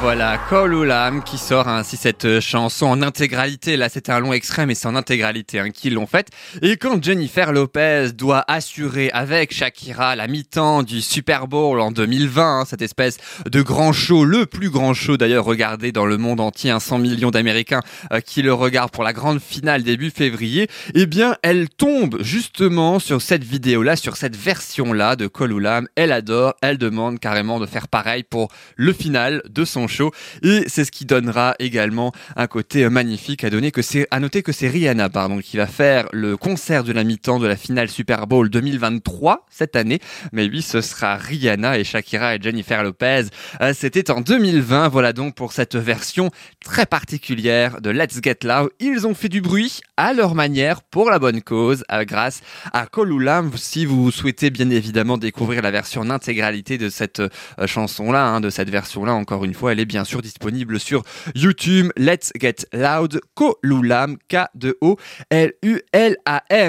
Voilà, 0.00 0.38
Call 0.50 0.74
Ulam 0.74 1.22
qui 1.22 1.38
sort 1.38 1.68
ainsi 1.68 1.96
cette 1.96 2.24
euh, 2.24 2.40
chanson 2.40 2.86
en 2.86 3.02
intégralité. 3.02 3.76
Là, 3.76 3.88
c'était 3.88 4.12
un 4.12 4.20
long 4.20 4.32
extrait, 4.32 4.66
mais 4.66 4.74
c'est 4.74 4.86
en 4.86 4.94
intégralité 4.94 5.60
hein, 5.60 5.70
qu'ils 5.70 5.94
l'ont 5.94 6.06
faite. 6.06 6.28
Et 6.60 6.76
quand 6.76 7.02
Jennifer 7.02 7.52
Lopez 7.52 8.10
doit 8.12 8.44
assurer 8.48 9.10
avec 9.12 9.54
Shakira 9.54 10.16
la 10.16 10.26
mi-temps 10.26 10.82
du 10.82 11.00
Super 11.00 11.46
Bowl 11.46 11.80
en 11.80 11.90
2020, 11.92 12.60
hein, 12.60 12.64
cette 12.64 12.82
espèce 12.82 13.18
de 13.50 13.62
grand 13.62 13.92
show, 13.92 14.24
le 14.24 14.46
plus 14.46 14.70
grand 14.70 14.92
show 14.92 15.16
d'ailleurs 15.16 15.44
regardé 15.44 15.92
dans 15.92 16.06
le 16.06 16.18
monde 16.18 16.40
entier, 16.40 16.70
un 16.70 16.80
100 16.80 16.98
millions 16.98 17.30
d'Américains 17.30 17.82
euh, 18.12 18.20
qui 18.20 18.42
le 18.42 18.52
regardent 18.52 18.90
pour 18.90 19.04
la 19.04 19.12
grande 19.12 19.40
finale 19.40 19.82
début 19.82 20.10
février, 20.10 20.68
eh 20.94 21.06
bien, 21.06 21.36
elle 21.42 21.68
tombe 21.68 22.22
justement 22.22 22.98
sur 22.98 23.22
cette 23.22 23.44
vidéo-là, 23.44 23.96
sur 23.96 24.16
cette 24.16 24.36
version-là 24.36 25.16
de 25.16 25.26
Call 25.26 25.52
Ulam. 25.52 25.88
Elle 25.96 26.12
adore, 26.12 26.54
elle 26.60 26.78
demande 26.78 27.18
carrément 27.18 27.60
de 27.60 27.66
faire 27.66 27.88
pareil 27.88 28.22
pour 28.22 28.48
le 28.76 28.92
final 28.92 29.42
de 29.48 29.64
son 29.64 29.85
show. 29.88 30.10
Et 30.42 30.64
c'est 30.66 30.84
ce 30.84 30.90
qui 30.90 31.04
donnera 31.04 31.54
également 31.58 32.12
un 32.36 32.46
côté 32.46 32.88
magnifique 32.88 33.44
à 33.44 33.50
donner 33.50 33.70
que 33.70 33.82
c'est 33.82 34.06
à 34.10 34.20
noter 34.20 34.42
que 34.42 34.52
c'est 34.52 34.68
Rihanna 34.68 35.08
pardon 35.08 35.38
qui 35.38 35.56
va 35.56 35.66
faire 35.66 36.08
le 36.12 36.36
concert 36.36 36.84
de 36.84 36.92
la 36.92 37.04
mi-temps 37.04 37.38
de 37.38 37.46
la 37.46 37.56
finale 37.56 37.88
Super 37.88 38.26
Bowl 38.26 38.48
2023 38.48 39.46
cette 39.50 39.76
année. 39.76 40.00
Mais 40.32 40.48
oui 40.48 40.62
ce 40.62 40.80
sera 40.80 41.16
Rihanna 41.16 41.78
et 41.78 41.84
Shakira 41.84 42.34
et 42.34 42.38
Jennifer 42.40 42.82
Lopez. 42.82 43.24
Euh, 43.60 43.72
c'était 43.74 44.10
en 44.10 44.20
2020 44.20 44.88
voilà 44.88 45.12
donc 45.12 45.34
pour 45.34 45.52
cette 45.52 45.76
version 45.76 46.30
très 46.64 46.86
particulière 46.86 47.80
de 47.80 47.90
Let's 47.90 48.20
Get 48.22 48.38
Loud. 48.44 48.70
Ils 48.80 49.06
ont 49.06 49.14
fait 49.14 49.28
du 49.28 49.40
bruit 49.40 49.80
à 49.96 50.12
leur 50.12 50.34
manière 50.34 50.82
pour 50.82 51.10
la 51.10 51.18
bonne 51.18 51.42
cause 51.42 51.84
euh, 51.92 52.04
grâce 52.04 52.40
à 52.72 52.86
Kolulam 52.86 53.50
si 53.56 53.86
vous 53.86 54.10
souhaitez 54.10 54.50
bien 54.50 54.70
évidemment 54.70 55.18
découvrir 55.18 55.62
la 55.62 55.70
version 55.70 56.02
en 56.02 56.10
intégralité 56.10 56.78
de 56.78 56.88
cette 56.88 57.20
euh, 57.20 57.28
chanson 57.66 58.12
là 58.12 58.40
de 58.40 58.50
cette 58.50 58.70
version 58.70 59.04
là 59.04 59.14
encore 59.14 59.44
une 59.44 59.54
fois 59.54 59.74
elle 59.76 59.82
est 59.82 59.84
bien 59.84 60.04
sûr 60.04 60.22
disponible 60.22 60.80
sur 60.80 61.02
YouTube. 61.34 61.90
Let's 61.98 62.32
Get 62.40 62.64
Loud, 62.72 63.20
Kolulam, 63.34 64.16
K-2-O-L-U-L-A-M. 64.30 64.78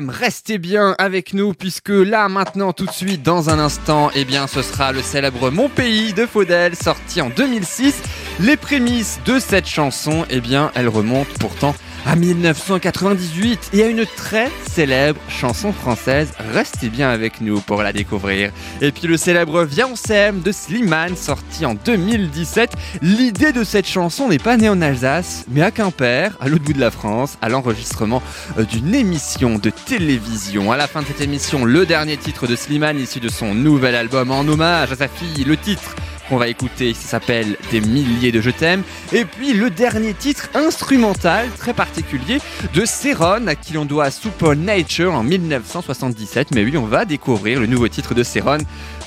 Restez 0.10 0.58
bien 0.58 0.94
avec 0.98 1.34
nous 1.34 1.54
puisque 1.54 1.88
là, 1.88 2.28
maintenant, 2.28 2.74
tout 2.74 2.86
de 2.86 2.92
suite, 2.92 3.24
dans 3.24 3.50
un 3.50 3.60
instant, 3.60 4.12
eh 4.14 4.26
bien, 4.26 4.48
ce 4.48 4.62
sera 4.62 4.92
le 4.92 5.02
célèbre 5.02 5.52
Mon 5.52 5.70
Pays 5.70 6.12
de 6.12 6.26
Faudel, 6.26 6.76
sorti 6.76 7.22
en 7.22 7.30
2006. 7.30 7.96
Les 8.42 8.58
prémices 8.58 9.22
de 9.26 9.40
cette 9.40 9.68
chanson, 9.68 10.26
eh 10.30 10.42
bien, 10.42 10.74
elles 10.76 10.90
remontent 10.90 11.32
pourtant 11.40 11.74
à 12.06 12.16
1998 12.16 13.70
et 13.74 13.84
à 13.84 13.88
une 13.88 14.06
très 14.06 14.50
célèbre 14.70 15.20
chanson 15.30 15.74
française. 15.74 16.30
Restez 16.54 16.90
bien 16.90 17.10
avec 17.10 17.42
nous 17.42 17.60
pour 17.62 17.84
la 17.84 17.94
découvrir. 17.94 18.52
Et 18.82 18.92
puis 18.92 19.08
le 19.08 19.18
célèbre 19.18 19.64
Viens 19.64 19.88
on 19.92 19.96
s'aime 19.96 20.42
de 20.42 20.52
Slimane 20.52 21.16
sorti 21.16 21.66
en 21.66 21.74
2017. 21.74 22.74
L'idée 23.02 23.52
de 23.52 23.64
cette 23.64 23.88
chanson 23.88 24.28
n'est 24.30 24.40
pas 24.40 24.58
née 24.58 24.70
en 24.70 24.82
Alsace, 24.82 25.46
mais 25.50 25.62
à 25.62 25.72
Quimper, 25.72 26.38
à 26.40 26.48
l'autre 26.48 26.64
bout 26.64 26.74
de 26.74 26.80
la 26.80 26.92
France, 26.92 27.38
à 27.42 27.50
l'enregistrement 27.50 28.22
euh, 28.58 28.64
d'une 28.64 28.94
émission 28.94 29.58
de 29.58 29.70
télévision. 29.70 30.72
À 30.72 30.78
la 30.78 30.88
fin 30.88 31.02
de 31.02 31.08
cette 31.08 31.22
émission, 31.22 31.66
le 31.66 31.86
dernier 31.86 32.18
titre 32.18 32.48
de 32.48 32.56
Slimane 32.56 33.00
issu 33.00 33.20
de 33.20 33.30
son 33.30 33.54
nouvel 33.54 33.96
album 33.96 34.32
en 34.32 34.42
hommage 34.42 34.92
à 34.92 34.96
sa 34.96 35.08
fille, 35.08 35.44
le 35.44 35.58
titre 35.58 35.96
qu'on 36.28 36.38
va 36.38 36.48
écouter, 36.48 36.94
ça 36.94 37.08
s'appelle 37.08 37.58
Des 37.72 37.82
milliers 37.82 38.32
de 38.32 38.42
je 38.42 38.50
t'aime. 38.50 38.84
Et 39.14 39.26
puis 39.26 39.54
le 39.54 39.70
dernier 39.70 40.14
titre 40.14 40.50
instrumental 40.54 41.50
très 41.58 41.74
particulier 41.74 42.40
de 42.74 42.86
Céron, 42.86 43.48
à 43.48 43.56
qui 43.56 43.74
l'on 43.74 43.86
doit 43.86 44.12
Super 44.12 44.56
Nature 44.56 45.14
en 45.14 45.24
1977. 45.24 46.50
Mais 46.54 46.64
oui, 46.64 46.78
on 46.78 46.86
va 46.86 47.06
découvrir 47.06 47.60
le 47.60 47.68
nouveau 47.68 47.88
titre 47.88 48.14
de 48.14 48.24
Céron. 48.24 48.60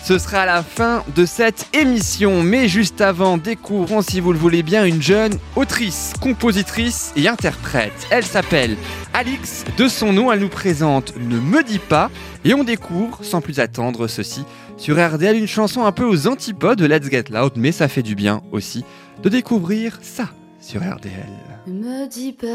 Ce 0.02 0.18
sera 0.18 0.46
la 0.46 0.62
fin 0.62 1.04
de 1.14 1.26
cette 1.26 1.68
émission. 1.74 2.42
Mais 2.42 2.68
juste 2.68 3.00
avant, 3.00 3.36
découvrons, 3.36 4.02
si 4.02 4.20
vous 4.20 4.32
le 4.32 4.38
voulez 4.38 4.62
bien, 4.62 4.84
une 4.84 5.02
jeune 5.02 5.38
autrice, 5.56 6.12
compositrice 6.20 7.12
et 7.16 7.28
interprète. 7.28 7.92
Elle 8.10 8.24
s'appelle 8.24 8.76
Alix. 9.12 9.64
De 9.76 9.88
son 9.88 10.12
nom, 10.12 10.32
elle 10.32 10.40
nous 10.40 10.48
présente 10.48 11.14
Ne 11.18 11.38
me 11.38 11.62
dis 11.62 11.78
pas. 11.78 12.10
Et 12.44 12.54
on 12.54 12.64
découvre, 12.64 13.18
sans 13.22 13.42
plus 13.42 13.60
attendre, 13.60 14.06
ceci 14.08 14.44
sur 14.80 14.96
RDL, 14.96 15.36
une 15.36 15.46
chanson 15.46 15.84
un 15.84 15.92
peu 15.92 16.04
aux 16.04 16.26
antipodes 16.26 16.78
de 16.78 16.86
Let's 16.86 17.10
Get 17.10 17.24
Loud, 17.30 17.52
mais 17.56 17.70
ça 17.70 17.86
fait 17.86 18.02
du 18.02 18.14
bien 18.14 18.40
aussi 18.50 18.82
de 19.22 19.28
découvrir 19.28 19.98
ça 20.00 20.30
sur 20.58 20.80
RDL. 20.80 21.28
Ne 21.66 21.72
me 21.74 22.08
dis 22.08 22.32
pas 22.32 22.46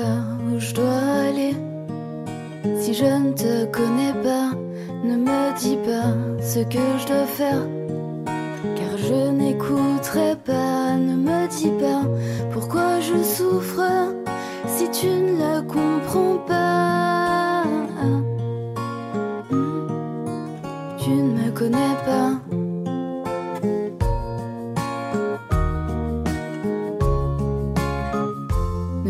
où 0.50 0.60
je 0.60 0.74
dois 0.74 1.02
aller. 1.30 1.54
Si 2.82 2.96
je 2.96 3.06
ne 3.06 3.32
te 3.32 3.66
connais 3.66 4.14
pas, 4.24 4.50
ne 5.04 5.18
me 5.18 5.60
dis 5.60 5.78
pas 5.86 6.16
ce 6.42 6.62
que 6.62 6.80
je 7.00 7.08
dois 7.08 7.28
faire. 7.28 7.62
Car 8.76 8.98
je 8.98 9.30
n'écouterai 9.30 10.36
pas, 10.44 10.96
ne 10.98 11.16
me 11.16 11.48
dis 11.48 11.72
pas 11.80 12.02
pourquoi 12.52 13.00
je 13.02 13.22
souffre 13.24 13.84
si 14.66 14.90
tu 14.90 15.08
ne 15.08 15.38
le 15.38 15.62
comprends 15.62 16.40
pas. 16.48 17.25
Ne 21.68 21.72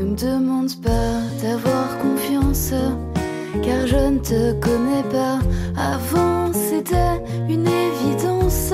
me 0.03 0.15
demande 0.15 0.73
pas 0.81 1.19
d'avoir 1.41 1.97
confiance, 2.01 2.71
car 3.61 3.87
je 3.87 4.09
ne 4.09 4.19
te 4.19 4.53
connais 4.61 5.03
pas. 5.11 5.39
Avant, 5.75 6.53
c'était 6.53 7.21
une 7.49 7.67
évidence 7.67 8.71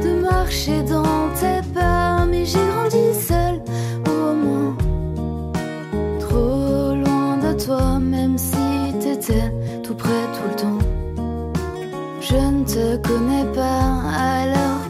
de 0.00 0.20
marcher 0.20 0.84
dans 0.84 1.28
tes 1.34 1.62
pas, 1.72 2.24
mais 2.26 2.44
j'ai 2.44 2.58
grandi 2.58 3.12
seule, 3.12 3.60
au 4.06 4.34
moins. 4.34 4.76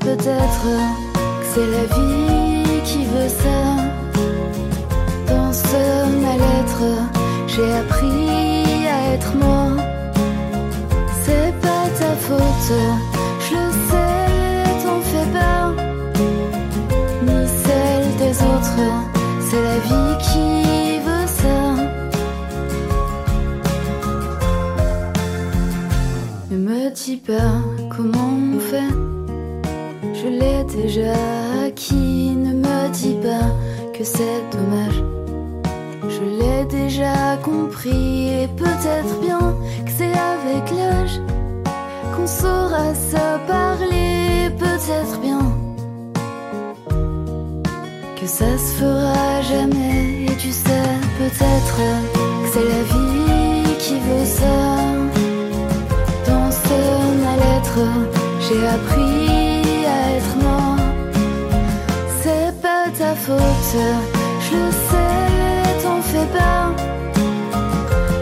Peut-être 0.01 0.63
que 0.63 1.45
c'est 1.53 1.67
la 1.67 1.85
vie 1.97 2.83
qui 2.85 3.05
veut 3.05 3.29
ça. 3.29 3.61
Dans 5.29 5.53
ce 5.53 5.83
mal-être, 6.23 6.85
j'ai 7.47 7.73
appris 7.73 8.87
à 8.87 9.15
être 9.15 9.35
moi. 9.37 9.67
C'est 11.25 11.53
pas 11.61 11.85
ta 11.99 12.13
faute, 12.27 12.73
je 13.41 13.55
le 13.55 13.71
sais, 13.89 14.25
t'en 14.83 15.01
fais 15.11 15.29
pas. 15.39 15.65
Ni 17.27 17.47
celle 17.65 18.09
des 18.23 18.37
autres, 18.53 18.85
c'est 19.47 19.63
la 19.71 19.79
vie 19.89 20.15
qui 20.27 20.49
veut 21.07 21.29
ça. 21.41 21.61
Ne 26.51 26.57
me 26.57 26.91
dis 26.91 27.17
pas 27.17 27.74
déjà 30.95 31.13
acquis. 31.67 32.35
Ne 32.37 32.53
me 32.55 32.89
dis 32.93 33.17
pas 33.23 33.49
que 33.97 34.05
c'est 34.05 34.43
dommage. 34.53 35.03
Je 36.09 36.21
l'ai 36.39 36.65
déjà 36.67 37.37
compris. 37.43 38.43
Et 38.43 38.49
peut-être 38.49 39.21
bien 39.21 39.55
que 39.85 39.91
c'est 39.97 40.17
avec 40.35 40.71
l'âge 40.71 41.21
qu'on 42.15 42.27
saura 42.27 42.95
se 42.95 43.25
parler. 43.47 44.51
Peut-être 44.59 45.21
bien 45.21 45.41
que 48.21 48.27
ça 48.27 48.51
se 48.59 48.73
fera 48.81 49.43
jamais. 49.43 50.27
Et 50.27 50.37
tu 50.37 50.51
sais, 50.51 50.89
peut-être 51.19 51.77
que 51.77 52.49
c'est 52.53 52.69
la 52.75 52.83
vie 52.93 53.77
qui 53.79 53.95
veut 53.95 54.29
ça. 54.41 54.59
Dans 56.27 56.51
ce 56.51 56.79
mal-être, 57.25 57.79
j'ai 58.47 58.67
appris 58.67 59.44
je 63.27 64.57
le 64.57 64.71
sais, 64.71 65.83
t'en 65.83 66.01
fais 66.03 66.27
pas. 66.39 66.75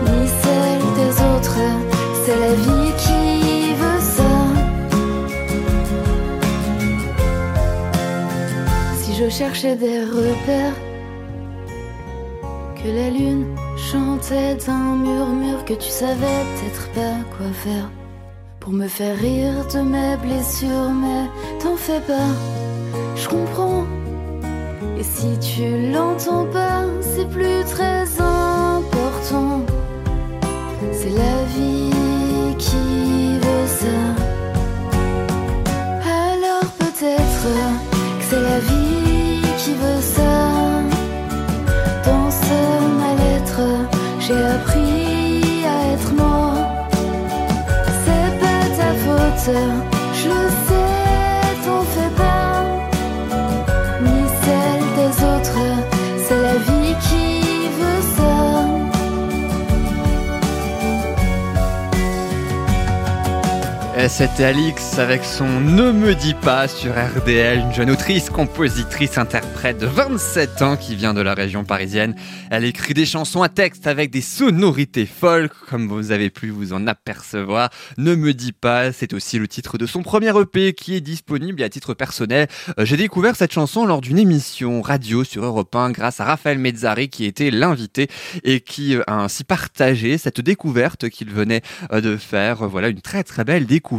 Ni 0.04 0.28
celle 0.42 0.86
des 1.00 1.12
autres, 1.30 1.60
c'est 2.24 2.38
la 2.38 2.54
vie 2.54 2.92
qui 2.98 3.74
veut 3.74 4.00
ça. 4.00 4.32
Si 9.00 9.14
je 9.14 9.28
cherchais 9.28 9.76
des 9.76 10.00
repères, 10.04 10.74
que 12.76 12.88
la 12.88 13.10
lune 13.10 13.46
chantait 13.76 14.58
un 14.68 14.96
murmure 14.96 15.64
que 15.64 15.74
tu 15.74 15.88
savais 15.88 16.42
peut-être 16.54 16.88
pas 16.92 17.36
quoi 17.36 17.46
faire 17.52 17.90
pour 18.60 18.72
me 18.72 18.86
faire 18.86 19.16
rire 19.18 19.66
de 19.74 19.80
mes 19.80 20.16
blessures, 20.16 20.90
mais 21.02 21.28
t'en 21.60 21.76
fais 21.76 22.00
pas, 22.00 22.32
je 23.16 23.28
comprends. 23.28 23.84
Et 25.02 25.04
si 25.04 25.36
tu 25.40 25.90
l'entends 25.92 26.46
pas, 26.52 26.84
c'est 27.00 27.28
plus 27.28 27.64
très 27.64 28.02
important. 28.20 29.66
C'est 30.92 31.14
la 31.24 31.38
vie 31.56 32.54
qui 32.56 33.36
veut 33.44 33.68
ça. 33.82 34.00
Alors 36.20 36.68
peut-être 36.78 37.46
que 38.18 38.24
c'est 38.30 38.42
la 38.52 38.58
vie 38.60 39.42
qui 39.58 39.72
veut 39.82 40.02
ça. 40.16 40.34
Dans 42.04 42.30
ce 42.30 42.58
mal-être, 43.02 43.60
j'ai 44.20 44.40
appris 44.56 45.64
à 45.74 45.76
être 45.94 46.12
moi. 46.14 46.44
C'est 48.04 48.32
pas 48.42 48.64
ta 48.78 48.90
faute, 49.04 49.50
je 50.22 50.34
sais, 50.66 50.82
C'était 64.08 64.44
Alix 64.44 64.98
avec 64.98 65.24
son 65.24 65.60
Ne 65.60 65.92
me 65.92 66.14
dis 66.14 66.34
pas 66.34 66.66
sur 66.66 66.92
RDL, 66.92 67.60
une 67.60 67.72
jeune 67.72 67.90
autrice, 67.90 68.30
compositrice, 68.30 69.16
interprète 69.16 69.78
de 69.78 69.86
27 69.86 70.60
ans 70.60 70.76
qui 70.76 70.96
vient 70.96 71.14
de 71.14 71.20
la 71.20 71.34
région 71.34 71.64
parisienne. 71.64 72.14
Elle 72.50 72.64
écrit 72.64 72.94
des 72.94 73.06
chansons 73.06 73.42
à 73.42 73.48
texte 73.48 73.86
avec 73.86 74.10
des 74.10 74.20
sonorités 74.20 75.06
folk, 75.06 75.52
comme 75.70 75.88
vous 75.88 76.10
avez 76.10 76.30
pu 76.30 76.50
vous 76.50 76.72
en 76.72 76.86
apercevoir. 76.88 77.70
Ne 77.96 78.14
me 78.16 78.34
dis 78.34 78.52
pas, 78.52 78.92
c'est 78.92 79.14
aussi 79.14 79.38
le 79.38 79.46
titre 79.48 79.78
de 79.78 79.86
son 79.86 80.02
premier 80.02 80.36
EP 80.38 80.74
qui 80.74 80.94
est 80.96 81.00
disponible 81.00 81.62
à 81.62 81.68
titre 81.68 81.94
personnel. 81.94 82.48
euh, 82.78 82.84
J'ai 82.84 82.96
découvert 82.96 83.36
cette 83.36 83.52
chanson 83.52 83.86
lors 83.86 84.00
d'une 84.00 84.18
émission 84.18 84.82
radio 84.82 85.22
sur 85.22 85.44
Europe 85.44 85.74
1 85.74 85.92
grâce 85.92 86.20
à 86.20 86.24
Raphaël 86.24 86.58
Mezzari 86.58 87.08
qui 87.08 87.24
était 87.24 87.50
l'invité 87.50 88.08
et 88.42 88.60
qui 88.60 88.96
euh, 88.96 89.02
a 89.06 89.20
ainsi 89.20 89.44
partagé 89.44 90.18
cette 90.18 90.40
découverte 90.40 91.08
qu'il 91.08 91.30
venait 91.30 91.62
euh, 91.92 92.00
de 92.00 92.16
faire. 92.16 92.68
Voilà 92.68 92.88
une 92.88 93.00
très 93.00 93.22
très 93.22 93.44
belle 93.44 93.64
découverte 93.64 93.91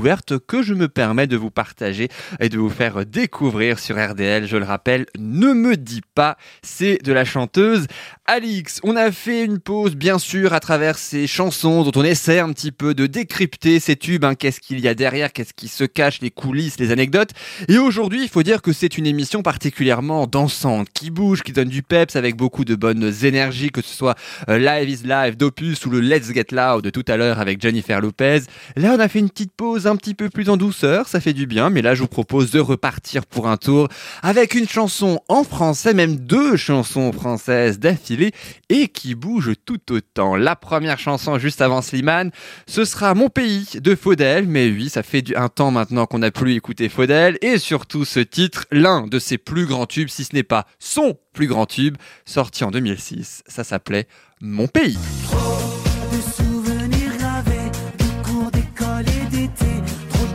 que 0.48 0.62
je 0.64 0.74
me 0.74 0.88
permets 0.88 1.28
de 1.28 1.38
vous 1.38 1.52
partager 1.52 2.10
et 2.40 2.50
de 2.50 2.58
vous 2.58 2.70
faire 2.70 3.06
découvrir 3.06 3.80
sur 3.80 3.96
RDL. 3.96 4.48
Je 4.48 4.58
le 4.58 4.66
rappelle, 4.66 5.06
ne 5.18 5.54
me 5.54 5.78
dis 5.78 6.02
pas, 6.16 6.38
c'est 6.62 7.00
de 7.04 7.14
la 7.14 7.26
chanteuse 7.26 7.88
Alix. 8.26 8.80
On 8.84 8.96
a 8.96 9.12
fait 9.12 9.44
une 9.44 9.60
pause 9.60 9.96
bien 9.96 10.18
sûr 10.18 10.54
à 10.54 10.60
travers 10.60 10.98
ces 10.98 11.28
chansons 11.28 11.84
dont 11.84 11.92
on 11.96 12.04
essaie 12.04 12.40
un 12.40 12.52
petit 12.54 12.72
peu 12.72 12.94
de 12.94 13.06
décrypter 13.06 13.80
ces 13.80 13.96
tubes. 13.96 14.24
hein. 14.24 14.36
Qu'est-ce 14.36 14.60
qu'il 14.60 14.80
y 14.80 14.88
a 14.88 14.96
derrière? 14.96 15.32
Qu'est-ce 15.32 15.54
qui 15.54 15.68
se 15.68 15.84
cache? 15.84 16.22
Les 16.22 16.32
coulisses, 16.32 16.80
les 16.80 16.92
anecdotes. 16.92 17.32
Et 17.68 17.78
aujourd'hui, 17.78 18.24
il 18.24 18.30
faut 18.30 18.44
dire 18.44 18.62
que 18.62 18.74
c'est 18.74 18.98
une 18.98 19.06
émission 19.06 19.42
particulièrement 19.42 20.26
dansante, 20.28 20.88
qui 20.94 21.12
bouge, 21.12 21.44
qui 21.44 21.52
donne 21.52 21.70
du 21.70 21.84
peps 21.84 22.16
avec 22.16 22.36
beaucoup 22.36 22.66
de 22.66 22.76
bonnes 22.76 23.12
énergies, 23.24 23.72
que 23.72 23.82
ce 23.82 23.96
soit 23.96 24.16
euh, 24.50 24.58
Live 24.58 24.90
is 24.90 25.06
Live 25.06 25.38
d'Opus 25.38 25.86
ou 25.86 25.90
le 25.90 26.00
Let's 26.00 26.34
Get 26.34 26.48
Loud 26.52 26.84
de 26.84 26.90
tout 26.90 27.06
à 27.08 27.18
l'heure 27.18 27.40
avec 27.40 27.62
Jennifer 27.62 28.00
Lopez. 28.02 28.42
Là, 28.76 28.96
on 28.96 29.00
a 29.00 29.08
fait 29.08 29.20
une 29.20 29.30
petite 29.30 29.52
pause 29.56 29.83
un 29.88 29.96
petit 29.96 30.14
peu 30.14 30.30
plus 30.30 30.50
en 30.50 30.58
douceur, 30.58 31.08
ça 31.08 31.20
fait 31.20 31.34
du 31.34 31.46
bien, 31.46 31.70
mais 31.70 31.82
là, 31.82 31.96
je 31.96 32.02
vous 32.02 32.08
propose 32.08 32.52
de 32.52 32.60
repartir 32.60 33.26
pour 33.26 33.48
un 33.48 33.58
tour 33.58 33.88
avec 34.22 34.56
une 34.56 34.68
chanson 34.68 35.22
en 35.28 35.44
français, 35.44 35.94
même 35.94 36.16
deux 36.16 36.56
chansons 36.56 37.12
françaises 37.12 37.80
d'affilée 37.80 38.32
et 38.70 38.88
qui 38.88 39.16
bougent 39.16 39.56
tout 39.66 39.92
autant. 39.92 40.36
La 40.36 40.56
première 40.56 41.00
chanson 41.00 41.38
juste 41.38 41.62
avant 41.62 41.82
Slimane, 41.82 42.32
ce 42.68 42.86
sera 42.86 43.14
Mon 43.14 43.30
pays 43.30 43.68
de 43.76 43.96
Faudel, 43.96 44.48
mais 44.48 44.70
oui, 44.70 44.90
ça 44.90 45.04
fait 45.04 45.36
un 45.36 45.50
temps 45.50 45.72
maintenant 45.72 46.06
qu'on 46.06 46.20
n'a 46.20 46.32
plus 46.32 46.56
écouté 46.56 46.90
Faudel 46.90 47.38
et 47.42 47.58
surtout 47.58 48.06
ce 48.06 48.20
titre, 48.20 48.66
l'un 48.72 49.08
de 49.08 49.20
ses 49.20 49.38
plus 49.38 49.66
grands 49.66 49.86
tubes, 49.86 50.10
si 50.10 50.24
ce 50.24 50.36
n'est 50.36 50.44
pas 50.44 50.66
son 50.80 51.18
plus 51.34 51.48
grand 51.48 51.66
tube, 51.66 51.98
sorti 52.26 52.64
en 52.64 52.72
2006, 52.72 53.44
ça 53.48 53.64
s'appelait 53.64 54.08
Mon 54.42 54.68
pays. 54.68 54.98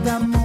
Trop 0.09 0.38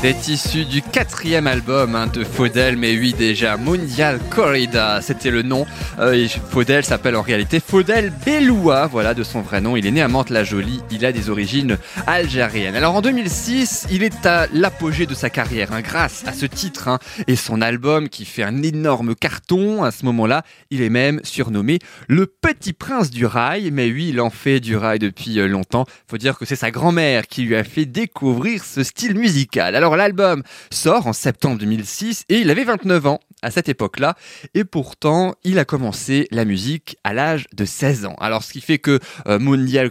C'est 0.00 0.28
issu 0.28 0.64
du 0.64 0.80
quatrième 0.80 1.48
album 1.48 1.96
hein, 1.96 2.06
de 2.06 2.22
Faudel, 2.22 2.76
mais 2.76 2.96
oui 2.96 3.16
déjà, 3.18 3.56
Mondial 3.56 4.20
Corrida, 4.30 5.02
c'était 5.02 5.32
le 5.32 5.42
nom. 5.42 5.66
Euh, 5.98 6.28
Faudel 6.50 6.84
s'appelle 6.84 7.16
en 7.16 7.22
réalité 7.22 7.58
Faudel 7.58 8.12
Beloua, 8.24 8.86
voilà 8.86 9.12
de 9.12 9.24
son 9.24 9.40
vrai 9.40 9.60
nom. 9.60 9.76
Il 9.76 9.86
est 9.86 9.90
né 9.90 10.00
à 10.00 10.06
Mantes-la-Jolie, 10.06 10.82
il 10.92 11.04
a 11.04 11.10
des 11.10 11.30
origines 11.30 11.78
algériennes. 12.06 12.76
Alors 12.76 12.94
en 12.94 13.02
2006, 13.02 13.88
il 13.90 14.04
est 14.04 14.24
à 14.24 14.46
l'apogée 14.52 15.04
de 15.04 15.14
sa 15.14 15.30
carrière, 15.30 15.72
hein, 15.72 15.80
grâce 15.80 16.22
à 16.28 16.32
ce 16.32 16.46
titre 16.46 16.86
hein, 16.86 17.00
et 17.26 17.34
son 17.34 17.60
album 17.60 18.08
qui 18.08 18.24
fait 18.24 18.44
un 18.44 18.62
énorme 18.62 19.16
carton. 19.16 19.82
À 19.82 19.90
ce 19.90 20.04
moment-là, 20.04 20.44
il 20.70 20.80
est 20.80 20.90
même 20.90 21.20
surnommé 21.24 21.80
le 22.06 22.26
Petit 22.26 22.72
Prince 22.72 23.10
du 23.10 23.26
Rail, 23.26 23.70
mais 23.72 23.90
oui, 23.90 24.10
il 24.10 24.20
en 24.20 24.30
fait 24.30 24.60
du 24.60 24.76
rail 24.76 25.00
depuis 25.00 25.40
euh, 25.40 25.48
longtemps. 25.48 25.86
Faut 26.06 26.18
dire 26.18 26.38
que 26.38 26.44
c'est 26.44 26.54
sa 26.54 26.70
grand-mère 26.70 27.26
qui 27.26 27.42
lui 27.42 27.56
a 27.56 27.64
fait 27.64 27.84
découvrir 27.84 28.64
ce 28.64 28.84
style 28.84 29.18
musical. 29.18 29.74
L'album 29.96 30.42
sort 30.70 31.06
en 31.06 31.12
septembre 31.12 31.58
2006 31.58 32.24
et 32.28 32.38
il 32.38 32.50
avait 32.50 32.64
29 32.64 33.06
ans 33.06 33.20
à 33.42 33.50
cette 33.50 33.68
époque-là 33.68 34.16
et 34.54 34.64
pourtant 34.64 35.34
il 35.44 35.58
a 35.58 35.64
commencé 35.64 36.28
la 36.30 36.44
musique 36.44 36.96
à 37.04 37.12
l'âge 37.12 37.46
de 37.54 37.64
16 37.64 38.06
ans. 38.06 38.16
Alors 38.18 38.42
ce 38.42 38.52
qui 38.52 38.60
fait 38.60 38.78
que 38.78 38.98
euh, 39.26 39.38
Mundial 39.38 39.90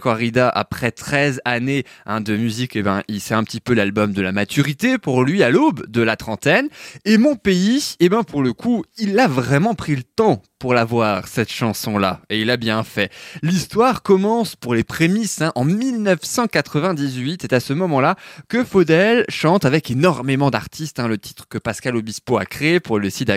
après 0.54 0.90
13 0.90 1.40
années 1.44 1.84
hein, 2.06 2.20
de 2.20 2.36
musique, 2.36 2.76
eh 2.76 2.82
ben 2.82 3.02
il 3.08 3.20
c'est 3.20 3.34
un 3.34 3.44
petit 3.44 3.60
peu 3.60 3.74
l'album 3.74 4.12
de 4.12 4.22
la 4.22 4.32
maturité 4.32 4.98
pour 4.98 5.24
lui 5.24 5.42
à 5.42 5.50
l'aube 5.50 5.86
de 5.88 6.02
la 6.02 6.16
trentaine 6.16 6.68
et 7.04 7.18
Mon 7.18 7.36
pays, 7.36 7.94
eh 8.00 8.08
ben 8.08 8.22
pour 8.22 8.42
le 8.42 8.52
coup, 8.52 8.84
il 8.96 9.18
a 9.18 9.28
vraiment 9.28 9.74
pris 9.74 9.96
le 9.96 10.02
temps 10.02 10.42
pour 10.58 10.74
la 10.74 10.84
voir 10.84 11.28
cette 11.28 11.50
chanson-là 11.50 12.20
et 12.30 12.40
il 12.40 12.50
a 12.50 12.56
bien 12.56 12.82
fait. 12.82 13.12
L'histoire 13.42 14.02
commence 14.02 14.56
pour 14.56 14.74
les 14.74 14.84
prémices 14.84 15.40
hein, 15.40 15.52
en 15.54 15.64
1998. 15.64 17.42
C'est 17.42 17.52
à 17.52 17.60
ce 17.60 17.72
moment-là 17.72 18.16
que 18.48 18.64
Faudel 18.64 19.24
chante 19.28 19.64
avec 19.64 19.90
énormément 19.90 20.50
d'artistes. 20.50 20.98
hein, 20.98 21.08
le 21.08 21.18
titre 21.18 21.46
que 21.48 21.58
Pascal 21.58 21.96
Obispo 21.96 22.38
a 22.38 22.44
créé 22.44 22.80
pour 22.80 22.98
le 22.98 23.08
site 23.10 23.30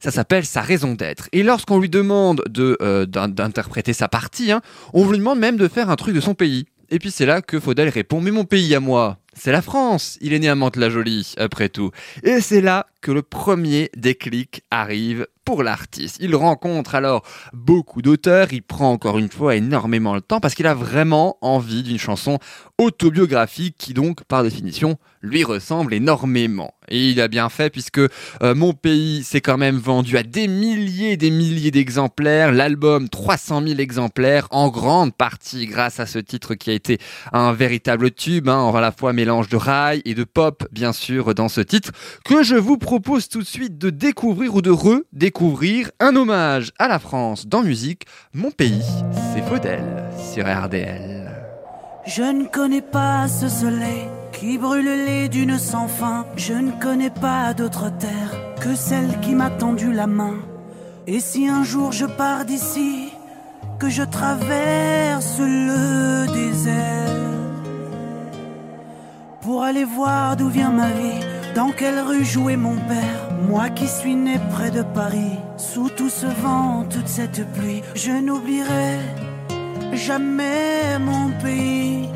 Ça 0.00 0.10
s'appelle 0.10 0.44
sa 0.44 0.60
raison 0.60 0.94
d'être. 0.94 1.28
Et 1.32 1.42
lorsqu'on 1.42 1.78
lui 1.80 1.88
demande 1.88 2.42
de, 2.48 2.76
euh, 2.82 3.06
d'in- 3.06 3.28
d'interpréter 3.28 3.92
sa 3.92 4.08
partie, 4.08 4.52
hein, 4.52 4.60
on 4.92 5.08
lui 5.10 5.18
demande 5.18 5.38
même 5.38 5.56
de 5.56 5.68
faire 5.68 5.90
un 5.90 5.96
truc 5.96 6.14
de 6.14 6.20
son 6.20 6.34
pays. 6.34 6.66
Et 6.90 6.98
puis 7.00 7.10
c'est 7.10 7.26
là 7.26 7.42
que 7.42 7.58
Faudel 7.58 7.88
répond 7.88 8.20
Mais 8.20 8.30
mon 8.30 8.44
pays 8.44 8.72
à 8.74 8.78
moi, 8.80 9.18
c'est 9.34 9.50
la 9.50 9.62
France. 9.62 10.18
Il 10.20 10.32
est 10.32 10.38
né 10.38 10.48
à 10.48 10.54
Mantes-la-Jolie, 10.54 11.34
après 11.36 11.68
tout. 11.68 11.90
Et 12.22 12.40
c'est 12.40 12.60
là 12.60 12.86
que 13.00 13.10
le 13.10 13.22
premier 13.22 13.90
déclic 13.96 14.62
arrive 14.70 15.26
pour 15.44 15.62
l'artiste. 15.64 16.18
Il 16.20 16.36
rencontre 16.36 16.94
alors 16.94 17.22
beaucoup 17.52 18.02
d'auteurs, 18.02 18.52
il 18.52 18.62
prend 18.62 18.92
encore 18.92 19.18
une 19.18 19.30
fois 19.30 19.56
énormément 19.56 20.14
le 20.14 20.20
temps 20.20 20.38
parce 20.40 20.54
qu'il 20.54 20.66
a 20.66 20.74
vraiment 20.74 21.38
envie 21.40 21.82
d'une 21.82 21.98
chanson 21.98 22.38
autobiographique 22.78 23.76
qui 23.78 23.92
donc, 23.94 24.24
par 24.24 24.42
définition, 24.42 24.96
lui 25.26 25.44
ressemble 25.44 25.94
énormément. 25.94 26.72
Et 26.88 27.10
il 27.10 27.20
a 27.20 27.28
bien 27.28 27.48
fait 27.48 27.70
puisque 27.70 27.98
euh, 27.98 28.54
Mon 28.54 28.72
Pays 28.72 29.24
s'est 29.24 29.40
quand 29.40 29.58
même 29.58 29.76
vendu 29.76 30.16
à 30.16 30.22
des 30.22 30.48
milliers 30.48 31.12
et 31.12 31.16
des 31.16 31.30
milliers 31.30 31.70
d'exemplaires. 31.70 32.52
L'album 32.52 33.08
300 33.08 33.62
000 33.66 33.80
exemplaires 33.80 34.46
en 34.50 34.68
grande 34.68 35.14
partie 35.14 35.66
grâce 35.66 36.00
à 36.00 36.06
ce 36.06 36.18
titre 36.18 36.54
qui 36.54 36.70
a 36.70 36.74
été 36.74 36.98
un 37.32 37.52
véritable 37.52 38.10
tube, 38.10 38.48
hein, 38.48 38.72
à 38.74 38.80
la 38.80 38.92
fois 38.92 39.12
mélange 39.12 39.48
de 39.48 39.56
rail 39.56 40.02
et 40.04 40.14
de 40.14 40.24
pop 40.24 40.64
bien 40.70 40.92
sûr 40.92 41.34
dans 41.34 41.48
ce 41.48 41.60
titre 41.60 41.90
que 42.24 42.42
je 42.42 42.56
vous 42.56 42.78
propose 42.78 43.28
tout 43.28 43.40
de 43.40 43.46
suite 43.46 43.78
de 43.78 43.90
découvrir 43.90 44.54
ou 44.54 44.62
de 44.62 44.70
redécouvrir 44.70 45.90
un 46.00 46.14
hommage 46.16 46.72
à 46.78 46.88
la 46.88 46.98
France 46.98 47.46
dans 47.46 47.62
musique. 47.62 48.04
Mon 48.32 48.50
Pays, 48.50 48.82
c'est 49.32 49.42
Faudel 49.42 49.84
sur 50.32 50.44
RDL. 50.46 51.30
Je 52.06 52.22
ne 52.22 52.44
connais 52.46 52.82
pas 52.82 53.26
ce 53.26 53.48
soleil 53.48 54.08
qui 54.38 54.58
brûle 54.58 55.04
les 55.06 55.28
dunes 55.28 55.58
sans 55.58 55.88
fin. 55.88 56.26
Je 56.36 56.52
ne 56.52 56.72
connais 56.72 57.10
pas 57.10 57.54
d'autre 57.54 57.90
terre 57.98 58.32
que 58.60 58.74
celle 58.74 59.18
qui 59.20 59.34
m'a 59.34 59.50
tendu 59.50 59.92
la 59.92 60.06
main. 60.06 60.36
Et 61.06 61.20
si 61.20 61.48
un 61.48 61.64
jour 61.64 61.92
je 61.92 62.06
pars 62.06 62.44
d'ici, 62.44 63.08
que 63.78 63.88
je 63.88 64.02
traverse 64.02 65.38
le 65.38 66.26
désert 66.32 67.06
pour 69.40 69.62
aller 69.62 69.84
voir 69.84 70.36
d'où 70.36 70.48
vient 70.48 70.72
ma 70.72 70.88
vie, 70.88 71.24
dans 71.54 71.70
quelle 71.70 72.00
rue 72.00 72.24
jouait 72.24 72.56
mon 72.56 72.76
père, 72.76 73.20
moi 73.48 73.68
qui 73.70 73.86
suis 73.86 74.16
né 74.16 74.40
près 74.50 74.70
de 74.70 74.82
Paris, 74.82 75.38
sous 75.56 75.88
tout 75.88 76.10
ce 76.10 76.26
vent, 76.26 76.84
toute 76.90 77.08
cette 77.08 77.46
pluie, 77.52 77.82
je 77.94 78.10
n'oublierai 78.10 78.98
jamais 79.94 80.98
mon 80.98 81.30
pays, 81.42 82.08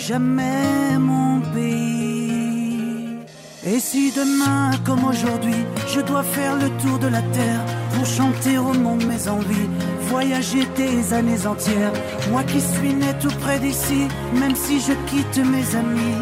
jamais 0.00 0.98
mon 0.98 1.40
pays. 1.54 3.18
Et 3.66 3.78
si 3.78 4.10
demain, 4.12 4.70
comme 4.86 5.04
aujourd'hui, 5.04 5.62
je 5.94 6.00
dois 6.00 6.22
faire 6.22 6.56
le 6.56 6.68
tour 6.82 6.98
de 6.98 7.08
la 7.08 7.22
terre 7.22 7.64
pour 7.92 8.06
chanter 8.06 8.56
au 8.58 8.72
monde 8.72 9.04
mes 9.04 9.28
envies, 9.28 9.68
voyager 10.08 10.66
des 10.76 11.12
années 11.12 11.46
entières, 11.46 11.92
moi 12.30 12.42
qui 12.44 12.60
suis 12.60 12.94
né 12.94 13.12
tout 13.20 13.34
près 13.42 13.58
d'ici, 13.58 14.08
même 14.40 14.56
si 14.56 14.80
je 14.80 14.94
quitte 15.10 15.38
mes 15.38 15.76
amis, 15.76 16.18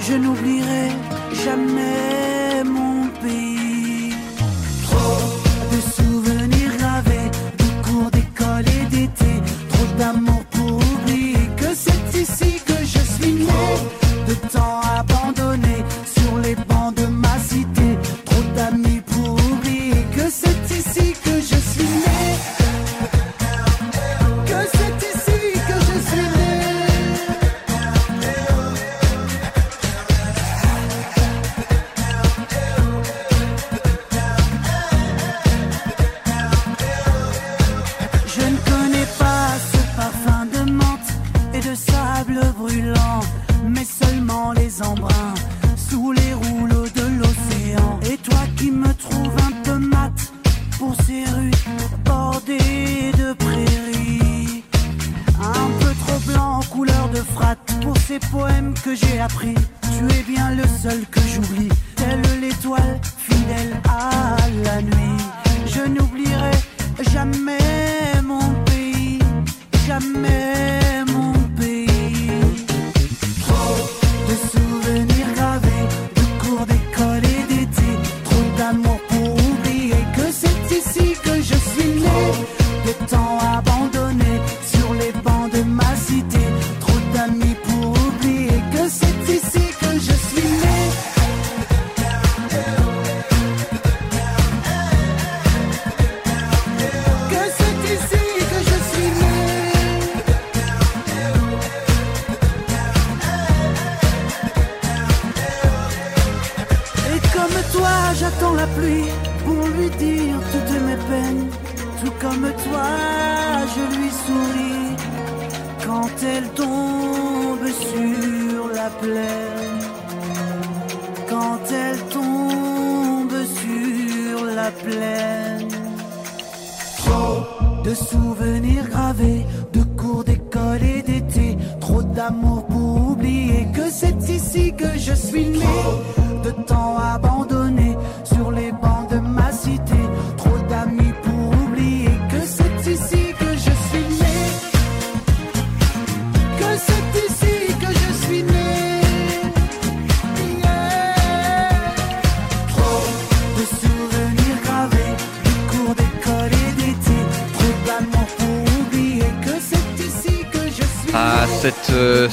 je 0.00 0.14
n'oublierai 0.14 0.88
jamais 1.44 2.64
mon 2.64 3.08
pays. 3.22 4.12
Trop 4.86 5.20
de 5.72 5.80
souvenirs 5.96 6.76
gravés, 6.78 7.28
de 7.62 7.68
cours 7.86 8.10
d'école 8.10 8.66
et 8.78 8.84
d'été, 8.94 9.32
trop 9.70 9.86
d'amour 9.98 10.31
temps 14.52 14.91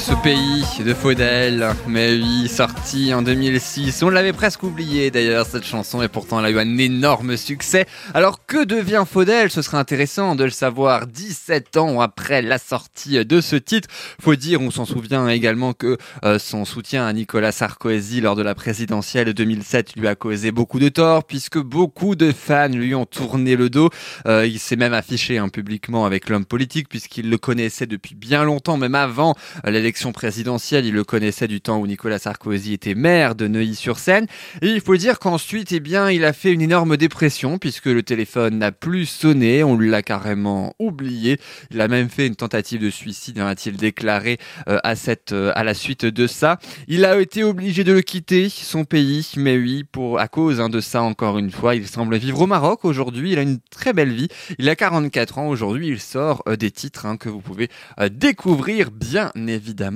ce 0.09 0.15
pays 0.23 0.83
de 0.83 0.93
Faudel, 0.93 1.75
mais 1.87 2.15
oui, 2.15 2.47
sorti 2.47 3.13
en 3.13 3.21
2006. 3.21 4.01
On 4.01 4.09
l'avait 4.09 4.33
presque 4.33 4.63
oublié 4.63 5.11
d'ailleurs, 5.11 5.45
cette 5.45 5.65
chanson, 5.65 6.01
et 6.01 6.07
pourtant 6.07 6.39
elle 6.39 6.45
a 6.45 6.49
eu 6.49 6.59
un 6.59 6.77
énorme 6.77 7.37
succès. 7.37 7.85
Alors 8.15 8.45
que 8.47 8.63
devient 8.63 9.03
Faudel? 9.07 9.51
Ce 9.51 9.61
serait 9.61 9.77
intéressant 9.77 10.35
de 10.35 10.45
le 10.45 10.49
savoir 10.49 11.05
17 11.05 11.77
ans 11.77 12.01
après 12.01 12.41
la 12.41 12.57
sortie 12.57 13.23
de 13.23 13.41
ce 13.41 13.55
titre. 13.55 13.87
Faut 14.19 14.35
dire, 14.35 14.61
on 14.61 14.71
s'en 14.71 14.85
souvient 14.85 15.27
également 15.27 15.73
que 15.73 15.97
euh, 16.23 16.39
son 16.39 16.65
soutien 16.65 17.05
à 17.05 17.13
Nicolas 17.13 17.51
Sarkozy 17.51 18.21
lors 18.21 18.35
de 18.35 18.41
la 18.41 18.55
présidentielle 18.55 19.27
de 19.27 19.31
2007 19.31 19.95
lui 19.95 20.07
a 20.07 20.15
causé 20.15 20.51
beaucoup 20.51 20.79
de 20.79 20.89
tort, 20.89 21.23
puisque 21.23 21.59
beaucoup 21.59 22.15
de 22.15 22.31
fans 22.31 22.69
lui 22.69 22.95
ont 22.95 23.05
tourné 23.05 23.55
le 23.55 23.69
dos. 23.69 23.89
Euh, 24.25 24.47
il 24.47 24.59
s'est 24.59 24.75
même 24.75 24.93
affiché 24.93 25.37
hein, 25.37 25.49
publiquement 25.49 26.05
avec 26.05 26.29
l'homme 26.29 26.45
politique, 26.45 26.89
puisqu'il 26.89 27.29
le 27.29 27.37
connaissait 27.37 27.85
depuis 27.85 28.15
bien 28.15 28.43
longtemps 28.43 28.77
même 28.77 28.95
avant 28.95 29.35
euh, 29.65 29.71
l'élection 29.99 30.11
présidentielle. 30.13 30.85
Il 30.85 30.93
le 30.93 31.03
connaissait 31.03 31.49
du 31.49 31.59
temps 31.59 31.77
où 31.77 31.85
Nicolas 31.85 32.19
Sarkozy 32.19 32.71
était 32.71 32.95
maire 32.95 33.35
de 33.35 33.49
Neuilly-sur-Seine. 33.49 34.27
Et 34.61 34.67
il 34.67 34.79
faut 34.79 34.95
dire 34.95 35.19
qu'ensuite, 35.19 35.73
eh 35.73 35.81
bien, 35.81 36.09
il 36.09 36.23
a 36.23 36.31
fait 36.31 36.53
une 36.53 36.61
énorme 36.61 36.95
dépression 36.95 37.57
puisque 37.57 37.87
le 37.87 38.01
téléphone 38.01 38.59
n'a 38.59 38.71
plus 38.71 39.05
sonné. 39.05 39.61
On 39.61 39.77
l'a 39.77 40.01
carrément 40.01 40.73
oublié. 40.79 41.37
Il 41.71 41.81
a 41.81 41.89
même 41.89 42.07
fait 42.09 42.27
une 42.27 42.37
tentative 42.37 42.79
de 42.79 42.89
suicide, 42.89 43.39
a-t-il 43.39 43.75
déclaré 43.75 44.37
euh, 44.69 44.79
à 44.85 44.95
cette, 44.95 45.33
euh, 45.33 45.51
à 45.55 45.65
la 45.65 45.73
suite 45.73 46.05
de 46.05 46.27
ça. 46.27 46.59
Il 46.87 47.03
a 47.03 47.19
été 47.19 47.43
obligé 47.43 47.83
de 47.83 47.91
le 47.91 48.01
quitter, 48.01 48.47
son 48.47 48.85
pays, 48.85 49.29
mais 49.35 49.57
oui, 49.57 49.83
pour, 49.83 50.19
à 50.19 50.29
cause 50.29 50.61
hein, 50.61 50.69
de 50.69 50.79
ça, 50.79 51.01
encore 51.01 51.37
une 51.39 51.51
fois, 51.51 51.75
il 51.75 51.87
semble 51.87 52.15
vivre 52.15 52.39
au 52.39 52.47
Maroc 52.47 52.85
aujourd'hui. 52.85 53.33
Il 53.33 53.39
a 53.39 53.41
une 53.41 53.59
très 53.69 53.91
belle 53.91 54.13
vie. 54.13 54.29
Il 54.59 54.69
a 54.69 54.77
44 54.77 55.39
ans 55.39 55.49
aujourd'hui. 55.49 55.89
Il 55.89 55.99
sort 55.99 56.41
euh, 56.47 56.55
des 56.55 56.71
titres 56.71 57.05
hein, 57.05 57.17
que 57.17 57.27
vous 57.27 57.41
pouvez 57.41 57.69
découvrir, 58.09 58.91
bien 58.91 59.31
évidemment, 59.35 59.88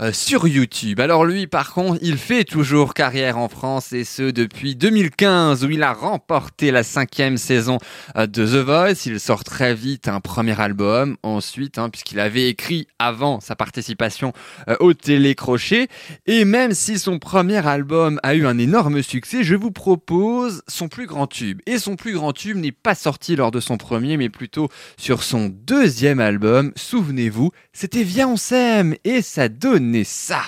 euh, 0.00 0.12
sur 0.12 0.46
YouTube. 0.46 1.00
Alors 1.00 1.24
lui, 1.24 1.46
par 1.46 1.72
contre, 1.72 1.98
il 2.02 2.18
fait 2.18 2.44
toujours 2.44 2.94
carrière 2.94 3.38
en 3.38 3.48
France 3.48 3.92
et 3.92 4.04
ce 4.04 4.30
depuis 4.30 4.76
2015 4.76 5.64
où 5.64 5.70
il 5.70 5.82
a 5.82 5.92
remporté 5.92 6.70
la 6.70 6.82
cinquième 6.82 7.36
saison 7.36 7.78
euh, 8.16 8.26
de 8.26 8.46
The 8.46 8.64
Voice. 8.64 9.06
Il 9.06 9.20
sort 9.20 9.44
très 9.44 9.74
vite 9.74 10.08
un 10.08 10.20
premier 10.20 10.60
album. 10.60 11.16
Ensuite, 11.22 11.78
hein, 11.78 11.90
puisqu'il 11.90 12.20
avait 12.20 12.48
écrit 12.48 12.86
avant 12.98 13.40
sa 13.40 13.56
participation 13.56 14.32
euh, 14.68 14.76
au 14.80 14.92
télécrochet. 14.92 15.88
Et 16.26 16.44
même 16.44 16.74
si 16.74 16.98
son 16.98 17.18
premier 17.18 17.66
album 17.66 18.20
a 18.22 18.34
eu 18.34 18.46
un 18.46 18.58
énorme 18.58 19.02
succès, 19.02 19.42
je 19.42 19.54
vous 19.54 19.70
propose 19.70 20.62
son 20.68 20.88
plus 20.88 21.06
grand 21.06 21.26
tube. 21.26 21.60
Et 21.66 21.78
son 21.78 21.96
plus 21.96 22.12
grand 22.12 22.32
tube 22.32 22.56
n'est 22.56 22.72
pas 22.72 22.94
sorti 22.94 23.36
lors 23.36 23.50
de 23.50 23.60
son 23.60 23.76
premier, 23.76 24.16
mais 24.16 24.28
plutôt 24.28 24.68
sur 24.96 25.22
son 25.22 25.48
deuxième 25.48 26.20
album. 26.20 26.72
Souvenez-vous, 26.76 27.50
c'était 27.72 28.02
Viens 28.02 28.28
on 28.28 28.36
s'aime 28.36 28.94
et 29.04 29.22
ça 29.38 29.48
donnait 29.48 30.02
ça. 30.02 30.42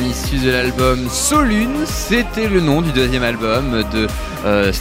S'aime, 0.00 0.10
issu 0.10 0.44
de 0.44 0.50
l'album 0.50 1.08
Solune, 1.08 1.84
c'était 1.86 2.48
le 2.48 2.60
nom 2.60 2.82
du 2.82 2.92
deuxième 2.92 3.22
album 3.22 3.84
de, 3.92 4.06
euh, 4.44 4.72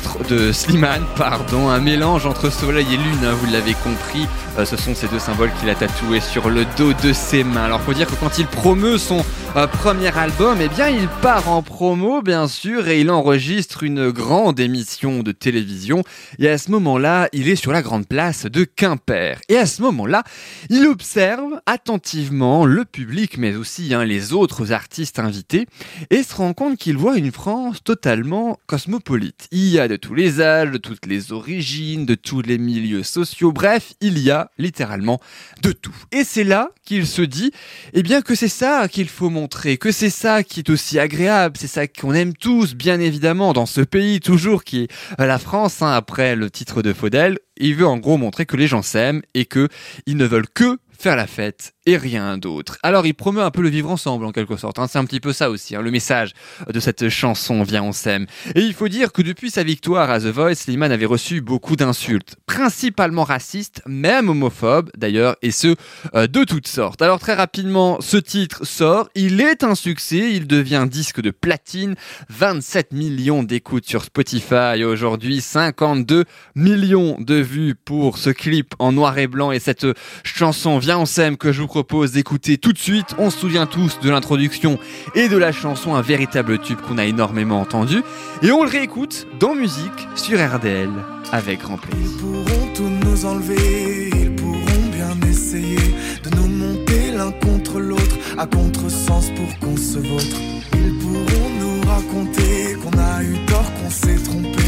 Slimane, 0.52 1.04
pardon, 1.16 1.70
un 1.70 1.80
mélange 1.80 2.26
entre 2.26 2.52
soleil 2.52 2.88
et 2.94 2.98
lune, 2.98 3.26
hein, 3.26 3.34
vous 3.34 3.52
l'avez 3.52 3.74
compris, 3.74 4.28
Euh, 4.60 4.66
ce 4.66 4.76
sont 4.76 4.94
ces 4.94 5.08
deux 5.08 5.20
symboles 5.20 5.52
qu'il 5.60 5.70
a 5.70 5.76
tatoués 5.76 6.20
sur 6.20 6.50
le 6.50 6.66
dos 6.78 6.92
de 7.04 7.14
ses 7.14 7.46
mains. 7.46 7.64
Alors 7.64 7.80
faut 7.82 7.94
dire 7.94 8.08
que 8.08 8.16
quand 8.16 8.40
il 8.40 8.46
promeut 8.46 8.98
son 8.98 9.24
euh, 9.56 9.68
premier 9.68 10.16
album, 10.18 10.58
eh 10.62 10.68
bien 10.68 10.90
il 10.90 11.08
part 11.22 11.50
en 11.50 11.62
promo 11.62 12.22
bien 12.22 12.48
sûr 12.48 12.88
et 12.90 13.00
il 13.00 13.10
enregistre 13.10 13.84
une 13.84 14.10
grande 14.10 14.60
émission 14.60 15.24
de 15.24 15.32
télévision 15.32 16.04
et 16.40 16.50
à 16.50 16.58
ce 16.58 16.72
moment-là, 16.72 17.30
il 17.32 17.48
est 17.48 17.56
sur 17.56 17.72
la 17.72 17.82
grande 17.82 18.06
place 18.08 18.46
de 18.46 18.66
Quimper. 18.66 19.40
Et 19.48 19.58
à 19.58 19.66
ce 19.66 19.82
moment-là, 19.84 20.24
il 20.70 20.86
observe 20.88 21.62
attentivement 21.66 22.66
le 22.66 22.84
public, 22.84 23.38
mais 23.38 23.56
aussi 23.56 23.94
hein, 23.94 24.04
les 24.04 24.34
autres 24.34 24.74
artistes 24.74 25.09
invités, 25.18 25.66
et 26.12 26.22
se 26.22 26.36
rend 26.36 26.54
compte 26.54 26.78
qu'il 26.78 26.98
voit 26.98 27.18
une 27.18 27.32
France 27.32 27.84
totalement 27.84 28.60
cosmopolite. 28.68 29.48
Il 29.52 29.70
y 29.70 29.80
a 29.80 29.88
de 29.88 29.96
tous 29.96 30.14
les 30.14 30.42
âges, 30.42 30.70
de 30.70 30.78
toutes 30.78 31.08
les 31.08 31.32
origines, 31.32 32.06
de 32.06 32.16
tous 32.16 32.42
les 32.42 32.60
milieux 32.60 33.04
sociaux, 33.04 33.52
bref, 33.52 33.94
il 34.02 34.20
y 34.20 34.30
a 34.30 34.52
littéralement 34.60 35.20
de 35.64 35.72
tout. 35.72 35.96
Et 36.12 36.24
c'est 36.24 36.44
là 36.44 36.70
qu'il 36.84 37.08
se 37.08 37.22
dit, 37.22 37.52
eh 37.94 38.04
bien 38.04 38.22
que 38.22 38.36
c'est 38.36 38.48
ça 38.48 38.88
qu'il 38.88 39.10
faut 39.10 39.30
montrer, 39.30 39.78
que 39.78 39.92
c'est 39.92 40.10
ça 40.10 40.44
qui 40.44 40.60
est 40.60 40.70
aussi 40.70 41.00
agréable, 41.00 41.56
c'est 41.58 41.68
ça 41.68 41.88
qu'on 41.88 42.14
aime 42.14 42.34
tous, 42.34 42.76
bien 42.76 43.00
évidemment, 43.00 43.54
dans 43.54 43.66
ce 43.66 43.82
pays 43.82 44.20
toujours 44.20 44.64
qui 44.64 44.84
est 44.84 44.90
la 45.18 45.40
France, 45.40 45.82
hein, 45.82 45.92
après 45.92 46.36
le 46.36 46.50
titre 46.50 46.82
de 46.82 46.94
Faudel. 46.94 47.40
Il 47.58 47.76
veut 47.76 47.88
en 47.88 47.98
gros 47.98 48.18
montrer 48.18 48.46
que 48.46 48.56
les 48.56 48.68
gens 48.68 48.82
s'aiment 48.82 49.22
et 49.34 49.46
que 49.46 49.68
ils 50.06 50.18
ne 50.18 50.26
veulent 50.26 50.50
que 50.50 50.78
faire 51.00 51.16
la 51.16 51.28
fête 51.28 51.74
et 51.86 51.98
rien 51.98 52.38
d'autre. 52.38 52.78
Alors 52.84 53.06
il 53.06 53.14
promeut 53.14 53.42
un 53.42 53.52
peu 53.52 53.62
le 53.62 53.70
vivre 53.70 53.90
ensemble 53.90 54.26
en 54.26 54.32
quelque 54.32 54.58
sorte. 54.58 54.80
hein. 54.80 54.88
C'est 54.88 55.00
un 55.00 55.06
petit 55.06 55.22
peu 55.22 55.32
ça 55.34 55.50
aussi, 55.50 55.76
hein, 55.76 55.82
le 55.82 55.92
message 55.92 56.34
de 56.72 56.80
cette 56.80 57.10
chanson 57.10 57.64
Viens 57.64 57.84
on 57.84 57.94
s'aime. 57.94 58.26
Et 58.54 58.62
il 58.62 58.74
faut 58.74 58.90
dire 58.90 59.12
que 59.12 59.22
depuis 59.22 59.50
sa 59.50 59.64
victoire 59.64 60.10
à 60.10 60.20
The 60.20 60.26
Voice, 60.26 60.56
Slimane 60.56 60.92
avait 60.92 61.06
reçu 61.06 61.42
beaucoup 61.42 61.78
d'insultes, 61.78 62.36
principalement 62.46 63.24
racistes, 63.24 63.82
même 63.88 64.30
homophobes 64.30 64.92
d'ailleurs, 64.98 65.38
et 65.42 65.52
ce 65.52 65.76
euh, 66.16 66.28
de 66.28 66.44
toutes 66.44 66.68
sortes. 66.68 67.02
Alors 67.02 67.20
très 67.20 67.34
rapidement, 67.34 68.02
ce 68.02 68.18
titre 68.18 68.66
sort, 68.66 69.10
il 69.16 69.40
est 69.40 69.64
un 69.64 69.76
succès, 69.76 70.34
il 70.34 70.48
devient 70.48 70.86
disque 70.90 71.22
de 71.22 71.32
platine, 71.32 71.96
27 72.30 72.92
millions 72.92 73.42
d'écoutes 73.44 73.88
sur 73.88 74.04
Spotify 74.04 74.84
aujourd'hui, 74.84 75.40
52 75.40 76.26
millions 76.56 77.18
de 77.20 77.36
vues 77.36 77.76
pour 77.76 78.18
ce 78.18 78.30
clip 78.30 78.76
en 78.80 78.92
noir 78.92 79.18
et 79.18 79.28
blanc 79.28 79.52
et 79.52 79.60
cette 79.60 79.88
chanson 80.24 80.78
Viens 80.78 80.89
on 80.98 81.06
s'aime 81.06 81.38
que 81.38 81.52
je 81.52 81.62
vous 81.62 81.68
propose 81.68 82.14
d'écouter 82.14 82.58
tout 82.58 82.74
de 82.74 82.78
suite. 82.78 83.16
On 83.18 83.30
se 83.30 83.38
souvient 83.38 83.66
tous 83.66 84.00
de 84.02 84.10
l'introduction 84.10 84.80
et 85.14 85.28
de 85.28 85.38
la 85.38 85.52
chanson, 85.52 85.94
un 85.94 86.02
véritable 86.02 86.58
tube 86.60 86.80
qu'on 86.80 86.98
a 86.98 87.06
énormément 87.06 87.60
entendu. 87.60 88.02
Et 88.42 88.52
on 88.52 88.64
le 88.64 88.70
réécoute 88.70 89.28
dans 89.40 89.54
musique 89.56 90.08
sur 90.16 90.40
RDL 90.40 90.90
avec 91.32 91.60
grand 91.60 91.78
plaisir. 91.78 92.00
Ils 92.02 92.18
pourront 92.18 92.74
tout 92.74 92.90
nous 92.90 93.26
enlever, 93.26 94.10
ils 94.16 94.36
pourront 94.36 94.90
bien 94.92 95.30
essayer 95.30 95.78
de 96.24 96.36
nous 96.36 96.48
monter 96.48 97.12
l'un 97.12 97.32
contre 97.32 97.80
l'autre, 97.80 98.18
à 98.38 98.48
contresens 98.48 99.30
pour 99.36 99.60
qu'on 99.60 99.78
se 99.78 100.00
vautre. 100.00 100.38
Ils 100.74 100.98
pourront 100.98 101.50
nous 101.60 101.88
raconter 101.88 102.76
qu'on 102.82 102.98
a 102.98 103.24
eu 103.24 103.36
tort, 103.46 103.72
qu'on 103.76 103.90
s'est 103.90 104.24
trompé. 104.24 104.64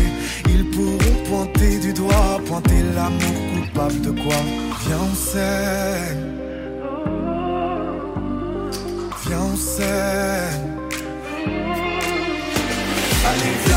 Ils 0.49 0.69
pourront 0.69 1.23
pointer 1.29 1.79
du 1.79 1.93
doigt, 1.93 2.39
pointer 2.45 2.83
l'amour 2.93 3.60
coupable 3.81 4.01
de 4.01 4.11
quoi 4.11 4.35
Viens, 4.85 4.97
on 4.99 5.15
s'aime. 5.15 6.37
Viens, 9.25 9.41
on 9.41 9.55
s'aime. 9.55 10.77
Allez, 13.29 13.70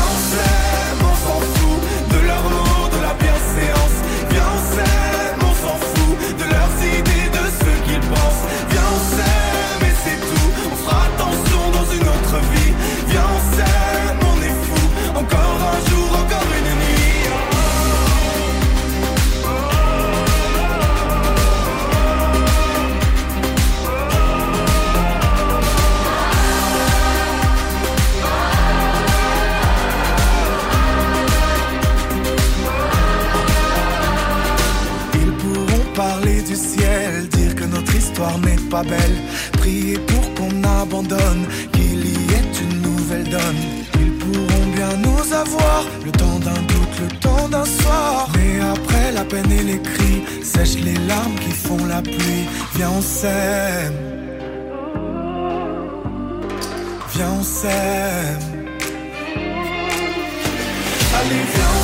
prier 39.53 39.97
pour 39.99 40.33
qu'on 40.35 40.63
abandonne, 40.81 41.45
qu'il 41.71 42.05
y 42.05 42.33
ait 42.33 42.61
une 42.61 42.81
nouvelle 42.81 43.23
donne. 43.29 43.61
Ils 43.99 44.11
pourront 44.17 44.67
bien 44.75 44.97
nous 44.97 45.33
avoir, 45.33 45.85
le 46.03 46.11
temps 46.11 46.39
d'un 46.39 46.61
doute, 46.73 46.99
le 47.01 47.19
temps 47.19 47.47
d'un 47.49 47.65
soir. 47.65 48.27
Mais 48.35 48.59
après 48.59 49.11
la 49.13 49.23
peine 49.23 49.51
et 49.51 49.63
les 49.63 49.81
cris, 49.81 50.23
sèche 50.43 50.75
les 50.83 50.97
larmes 51.07 51.35
qui 51.35 51.51
font 51.51 51.85
la 51.85 52.01
pluie. 52.01 52.45
Viens, 52.75 52.91
on 52.97 53.01
s'aime. 53.01 53.93
Viens, 57.13 57.31
on 57.39 57.43
s'aime. 57.43 58.39
Allez, 61.17 61.43
viens, 61.53 61.74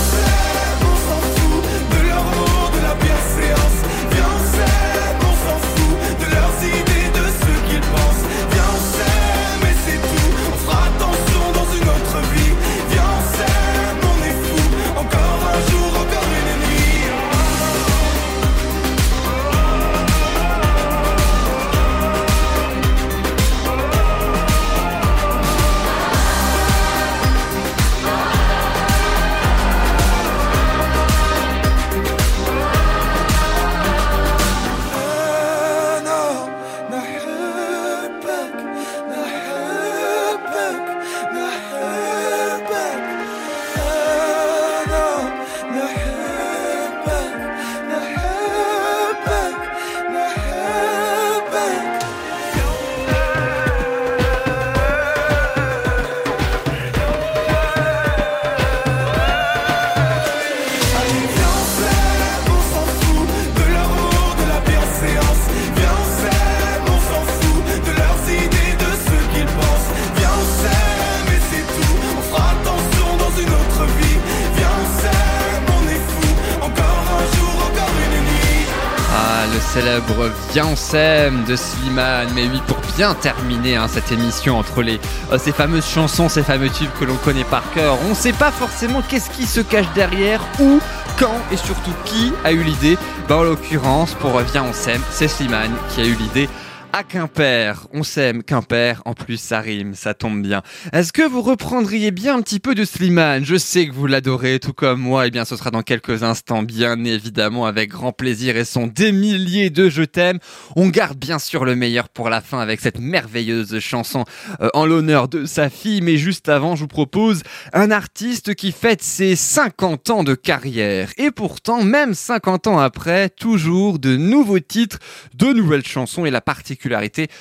célèbre 79.74 80.30
Viens 80.52 80.66
on 80.66 81.46
de 81.48 81.56
Slimane. 81.56 82.28
Mais 82.36 82.46
oui, 82.48 82.62
pour 82.68 82.78
bien 82.98 83.14
terminer 83.14 83.78
hein, 83.78 83.88
cette 83.88 84.12
émission 84.12 84.60
entre 84.60 84.82
euh, 84.82 85.38
ces 85.38 85.54
fameuses 85.54 85.88
chansons, 85.88 86.28
ces 86.28 86.44
fameux 86.44 86.70
tubes 86.70 86.90
que 87.00 87.06
l'on 87.06 87.16
connaît 87.16 87.46
par 87.46 87.64
cœur, 87.72 87.98
on 88.06 88.10
ne 88.10 88.14
sait 88.14 88.34
pas 88.34 88.52
forcément 88.52 89.02
qu'est-ce 89.02 89.30
qui 89.30 89.46
se 89.46 89.62
cache 89.62 89.86
derrière, 89.96 90.42
où, 90.60 90.82
quand 91.18 91.40
et 91.54 91.58
surtout 91.58 91.94
qui 92.04 92.34
a 92.44 92.52
eu 92.52 92.64
l'idée. 92.64 92.98
Bah, 93.30 93.38
en 93.38 93.44
l'occurrence, 93.44 94.14
pour 94.16 94.38
Viens 94.40 94.64
on 94.64 94.74
s'aime, 94.74 95.02
c'est 95.10 95.30
Slimane 95.30 95.72
qui 95.90 96.02
a 96.02 96.06
eu 96.06 96.16
l'idée 96.16 96.50
à 96.94 97.04
Quimper. 97.04 97.88
On 97.94 98.04
s'aime, 98.04 98.44
Quimper, 98.44 99.02
en 99.06 99.14
plus 99.14 99.38
ça 99.38 99.62
rime, 99.62 99.96
ça 99.96 100.14
tombe 100.14 100.42
bien. 100.42 100.62
Est-ce 100.92 101.14
que 101.14 101.22
vous 101.22 101.42
reprendriez 101.42 102.12
bien 102.12 102.38
un 102.38 102.42
petit 102.42 102.60
peu 102.60 102.76
de 102.76 102.84
Slimane? 102.84 103.46
Je 103.46 103.56
sais 103.56 103.88
que 103.88 103.94
vous 103.94 104.08
l'adorez, 104.08 104.60
tout 104.60 104.74
comme 104.74 105.00
moi, 105.00 105.24
et 105.24 105.28
eh 105.28 105.32
bien 105.32 105.46
ce 105.46 105.56
sera 105.56 105.72
dans 105.72 105.84
quelques 105.84 106.24
instants, 106.24 106.64
bien 106.64 107.04
évidemment, 107.06 107.66
avec 107.66 107.90
grand 107.90 108.12
plaisir 108.12 108.58
et 108.58 108.66
son 108.66 108.88
des 108.88 109.12
milliers 109.12 109.70
de 109.70 109.90
je 109.90 110.04
t'aime. 110.04 110.40
On 110.76 110.90
garde 110.90 111.18
bien 111.18 111.40
sûr 111.40 111.64
le 111.64 111.76
meilleur 111.76 112.10
pour 112.10 112.30
la 112.30 112.42
fin 112.42 112.60
avec 112.60 112.82
cette 112.82 113.00
merveilleuse 113.00 113.80
chanson 113.80 114.26
euh, 114.62 114.70
en 114.74 114.86
l'honneur 114.86 115.28
de 115.28 115.46
sa 115.46 115.70
fille, 115.70 116.02
mais 116.02 116.18
juste 116.18 116.50
avant, 116.50 116.76
je 116.76 116.82
vous 116.82 116.88
propose 116.88 117.44
un 117.74 117.92
artiste 117.92 118.56
qui 118.56 118.72
fête 118.72 119.02
ses 119.02 119.36
50 119.36 120.10
ans 120.10 120.24
de 120.24 120.36
carrière. 120.36 121.12
Et 121.18 121.32
pourtant, 121.32 121.84
même 121.84 122.14
50 122.14 122.68
ans 122.68 122.80
après, 122.80 123.30
toujours 123.30 124.00
de 124.00 124.18
nouveaux 124.18 124.60
titres, 124.60 125.00
de 125.36 125.54
nouvelles 125.54 125.86
chansons 125.86 126.26
et 126.26 126.32
la 126.32 126.42
particularité 126.42 126.81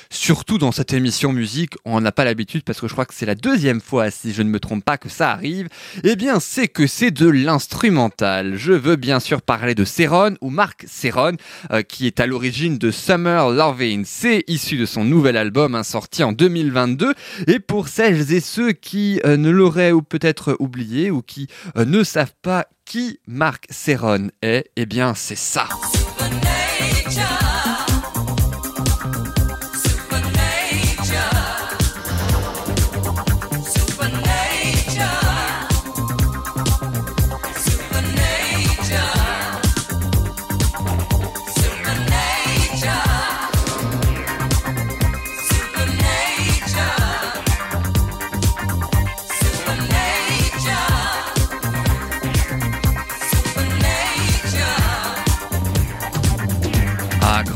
surtout 0.09 0.57
dans 0.57 0.71
cette 0.71 0.93
émission 0.93 1.33
musique, 1.33 1.73
on 1.85 2.01
n'a 2.01 2.11
pas 2.11 2.25
l'habitude 2.25 2.63
parce 2.63 2.79
que 2.79 2.87
je 2.87 2.93
crois 2.93 3.05
que 3.05 3.13
c'est 3.13 3.25
la 3.25 3.35
deuxième 3.35 3.81
fois, 3.81 4.11
si 4.11 4.33
je 4.33 4.41
ne 4.41 4.49
me 4.49 4.59
trompe 4.59 4.83
pas, 4.83 4.97
que 4.97 5.09
ça 5.09 5.31
arrive, 5.31 5.67
eh 6.03 6.15
bien 6.15 6.39
c'est 6.39 6.67
que 6.67 6.87
c'est 6.87 7.11
de 7.11 7.27
l'instrumental. 7.27 8.55
Je 8.55 8.73
veux 8.73 8.95
bien 8.95 9.19
sûr 9.19 9.41
parler 9.41 9.75
de 9.75 9.85
Céron 9.85 10.35
ou 10.41 10.49
Marc 10.49 10.85
Céron, 10.87 11.37
euh, 11.71 11.81
qui 11.81 12.07
est 12.07 12.19
à 12.19 12.25
l'origine 12.25 12.77
de 12.77 12.91
Summer 12.91 13.49
Loving. 13.49 14.03
C'est 14.05 14.43
issu 14.47 14.77
de 14.77 14.85
son 14.85 15.03
nouvel 15.03 15.37
album, 15.37 15.75
hein, 15.75 15.83
sorti 15.83 16.23
en 16.23 16.31
2022. 16.31 17.13
Et 17.47 17.59
pour 17.59 17.87
celles 17.87 18.33
et 18.33 18.39
ceux 18.39 18.71
qui 18.71 19.19
euh, 19.25 19.37
ne 19.37 19.49
l'auraient 19.49 19.91
ou 19.91 20.01
peut-être 20.01 20.55
oublié 20.59 21.11
ou 21.11 21.21
qui 21.21 21.47
euh, 21.77 21.85
ne 21.85 22.03
savent 22.03 22.33
pas 22.41 22.67
qui 22.85 23.19
Marc 23.27 23.65
Céron 23.69 24.29
est, 24.41 24.69
eh 24.75 24.85
bien 24.85 25.13
c'est 25.15 25.37
ça. 25.37 25.67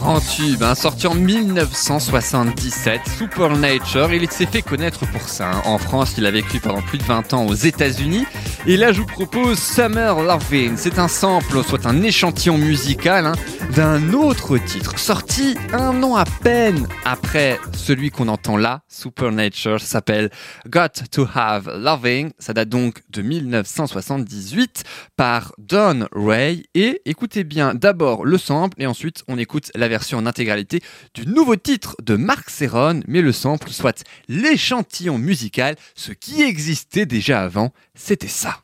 Grand 0.06 0.20
tube, 0.20 0.62
hein, 0.62 0.76
sorti 0.76 1.08
en 1.08 1.16
1977, 1.16 3.02
Supernature. 3.18 4.14
Il 4.14 4.30
s'est 4.30 4.46
fait 4.46 4.62
connaître 4.62 5.04
pour 5.08 5.28
ça. 5.28 5.50
hein. 5.50 5.62
En 5.66 5.80
France, 5.80 6.14
il 6.20 6.28
a 6.28 6.32
vécu 6.32 6.60
pendant 6.60 6.84
plus 6.84 7.00
de 7.00 7.04
20 7.04 7.34
ans 7.34 7.48
aux 7.48 7.56
États-Unis. 7.56 8.28
Et 8.68 8.78
là, 8.78 8.92
je 8.92 9.00
vous 9.02 9.08
propose 9.08 9.58
Summer 9.58 10.22
Loving. 10.22 10.74
C'est 10.78 11.00
un 11.00 11.08
sample, 11.08 11.64
soit 11.64 11.88
un 11.88 12.04
échantillon 12.04 12.60
musical 12.60 13.26
hein, 13.26 13.34
d'un 13.76 14.14
autre 14.14 14.60
titre, 14.60 15.00
sorti 15.00 15.56
un 15.74 16.04
an 16.04 16.16
à 16.16 16.26
peine 16.26 16.88
après 17.04 17.60
celui 17.76 18.12
qu'on 18.12 18.28
entend 18.28 18.58
là, 18.58 18.82
Supernature. 18.88 19.82
S'appelle 19.82 20.30
Got 20.70 20.90
to 21.12 21.28
Have 21.34 21.68
Loving. 21.80 22.30
Ça 22.38 22.54
date 22.54 22.70
donc 22.70 23.02
de 23.10 23.24
1978 23.24 24.84
par 25.18 25.52
Don 25.58 26.08
Ray. 26.12 26.66
Et 26.76 27.02
écoutez 27.06 27.44
bien 27.44 27.74
d'abord 27.74 28.24
le 28.24 28.38
sample 28.38 28.80
et 28.80 28.86
ensuite 28.86 29.24
on 29.28 29.40
écoute 29.40 29.72
la 29.74 29.88
version 29.88 29.96
en 30.14 30.26
intégralité 30.26 30.82
du 31.14 31.26
nouveau 31.26 31.56
titre 31.56 31.96
de 32.04 32.16
Marc 32.16 32.50
Serron, 32.50 33.02
mais 33.08 33.22
le 33.22 33.32
sample, 33.32 33.72
soit 33.72 34.04
l'échantillon 34.28 35.18
musical, 35.18 35.76
ce 35.96 36.12
qui 36.12 36.44
existait 36.44 37.06
déjà 37.06 37.42
avant, 37.44 37.72
c'était 37.96 38.28
ça. 38.28 38.62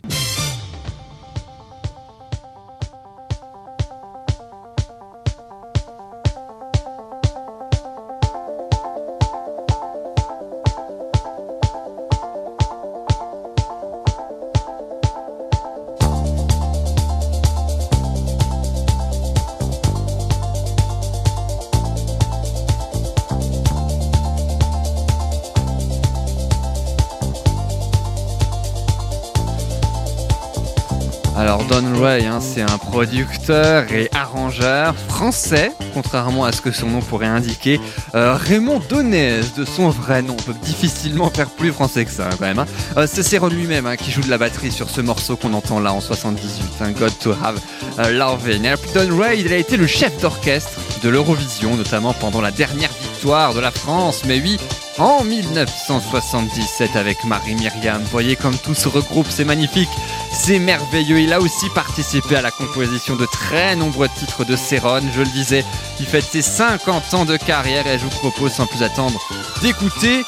Hein, 32.03 32.39
c'est 32.41 32.63
un 32.63 32.79
producteur 32.79 33.91
et 33.91 34.09
arrangeur 34.11 34.95
français, 35.07 35.71
contrairement 35.93 36.45
à 36.45 36.51
ce 36.51 36.59
que 36.59 36.71
son 36.71 36.87
nom 36.87 36.99
pourrait 36.99 37.27
indiquer. 37.27 37.79
Euh, 38.15 38.33
Raymond 38.33 38.81
Donez, 38.89 39.41
de 39.55 39.65
son 39.65 39.89
vrai 39.89 40.23
nom, 40.23 40.35
on 40.39 40.41
peut 40.41 40.55
difficilement 40.63 41.29
faire 41.29 41.51
plus 41.51 41.71
français 41.71 42.03
que 42.05 42.09
ça 42.09 42.25
hein, 42.25 42.29
quand 42.39 42.45
même. 42.47 42.57
hein. 42.57 42.65
Euh, 42.97 43.05
c'est 43.07 43.21
Céron 43.21 43.49
lui-même 43.49 43.87
qui 43.97 44.09
joue 44.09 44.21
de 44.21 44.31
la 44.31 44.39
batterie 44.39 44.71
sur 44.71 44.89
ce 44.89 44.99
morceau 44.99 45.35
qu'on 45.35 45.53
entend 45.53 45.79
là 45.79 45.93
en 45.93 46.01
78, 46.01 46.63
hein, 46.81 46.91
God 46.99 47.11
to 47.19 47.33
Have 47.33 47.59
euh, 47.99 48.75
Don 48.95 49.17
Ray, 49.19 49.41
il 49.41 49.53
a 49.53 49.57
été 49.57 49.77
le 49.77 49.85
chef 49.85 50.19
d'orchestre 50.21 50.79
de 51.03 51.09
l'Eurovision, 51.09 51.75
notamment 51.75 52.13
pendant 52.13 52.41
la 52.41 52.49
dernière 52.49 52.91
victoire 52.99 53.53
de 53.53 53.59
la 53.59 53.69
France, 53.69 54.23
mais 54.25 54.41
oui, 54.41 54.57
en 55.01 55.23
1977 55.23 56.95
avec 56.95 57.23
Marie-Myriam. 57.23 58.03
Voyez 58.11 58.35
comme 58.35 58.55
tout 58.55 58.75
se 58.75 58.87
regroupe, 58.87 59.25
c'est 59.29 59.45
magnifique, 59.45 59.89
c'est 60.31 60.59
merveilleux. 60.59 61.19
Il 61.19 61.33
a 61.33 61.41
aussi 61.41 61.69
participé 61.73 62.35
à 62.35 62.41
la 62.41 62.51
composition 62.51 63.15
de 63.15 63.25
très 63.25 63.75
nombreux 63.75 64.09
titres 64.09 64.45
de 64.45 64.55
Céron, 64.55 65.01
je 65.13 65.21
le 65.21 65.27
disais. 65.27 65.65
Il 65.99 66.05
fête 66.05 66.23
ses 66.23 66.43
50 66.43 67.13
ans 67.15 67.25
de 67.25 67.35
carrière 67.35 67.87
et 67.87 67.97
je 67.97 68.03
vous 68.03 68.19
propose 68.19 68.51
sans 68.51 68.67
plus 68.67 68.83
attendre 68.83 69.19
d'écouter 69.63 70.23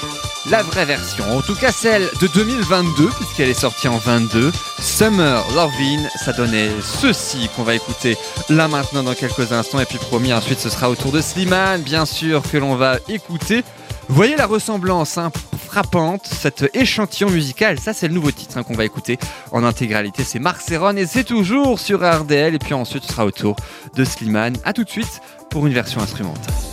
la 0.50 0.64
vraie 0.64 0.86
version. 0.86 1.38
En 1.38 1.42
tout 1.42 1.56
cas 1.56 1.72
celle 1.72 2.10
de 2.20 2.28
2022 2.28 3.10
puisqu'elle 3.10 3.50
est 3.50 3.54
sortie 3.54 3.88
en 3.88 3.98
22. 3.98 4.52
Summer 4.80 5.46
Lovin', 5.54 6.10
ça 6.18 6.34
donnait 6.34 6.72
ceci 6.82 7.48
qu'on 7.56 7.64
va 7.64 7.76
écouter 7.76 8.18
là 8.50 8.68
maintenant 8.68 9.04
dans 9.04 9.14
quelques 9.14 9.52
instants 9.52 9.80
et 9.80 9.86
puis 9.86 10.00
promis 10.00 10.34
ensuite 10.34 10.60
ce 10.60 10.70
sera 10.70 10.90
au 10.90 10.96
tour 10.96 11.12
de 11.12 11.22
Slimane 11.22 11.82
bien 11.82 12.06
sûr 12.08 12.42
que 12.42 12.58
l'on 12.58 12.76
va 12.76 12.98
écouter. 13.08 13.64
Voyez 14.10 14.36
la 14.36 14.46
ressemblance 14.46 15.18
hein, 15.18 15.32
frappante, 15.68 16.28
cet 16.28 16.70
échantillon 16.76 17.30
musical, 17.30 17.80
ça 17.80 17.94
c'est 17.94 18.08
le 18.08 18.14
nouveau 18.14 18.32
titre 18.32 18.58
hein, 18.58 18.64
qu'on 18.64 18.76
va 18.76 18.86
écouter 18.86 19.18
en 19.52 19.64
intégralité, 19.64 20.24
c'est 20.24 20.40
Marc 20.40 20.62
Serron 20.62 20.96
et 20.98 21.08
c'est 21.08 21.24
toujours 21.24 21.80
sur 21.80 22.02
RDL 22.02 22.54
et 22.56 22.60
puis 22.60 22.74
ensuite 22.74 23.04
ce 23.04 23.12
sera 23.12 23.26
au 23.26 23.32
tour 23.32 23.56
de 23.96 24.04
Slimane. 24.04 24.56
A 24.66 24.74
tout 24.74 24.84
de 24.84 24.90
suite 24.90 25.22
pour 25.50 25.66
une 25.66 25.74
version 25.74 26.02
instrumentale. 26.02 26.73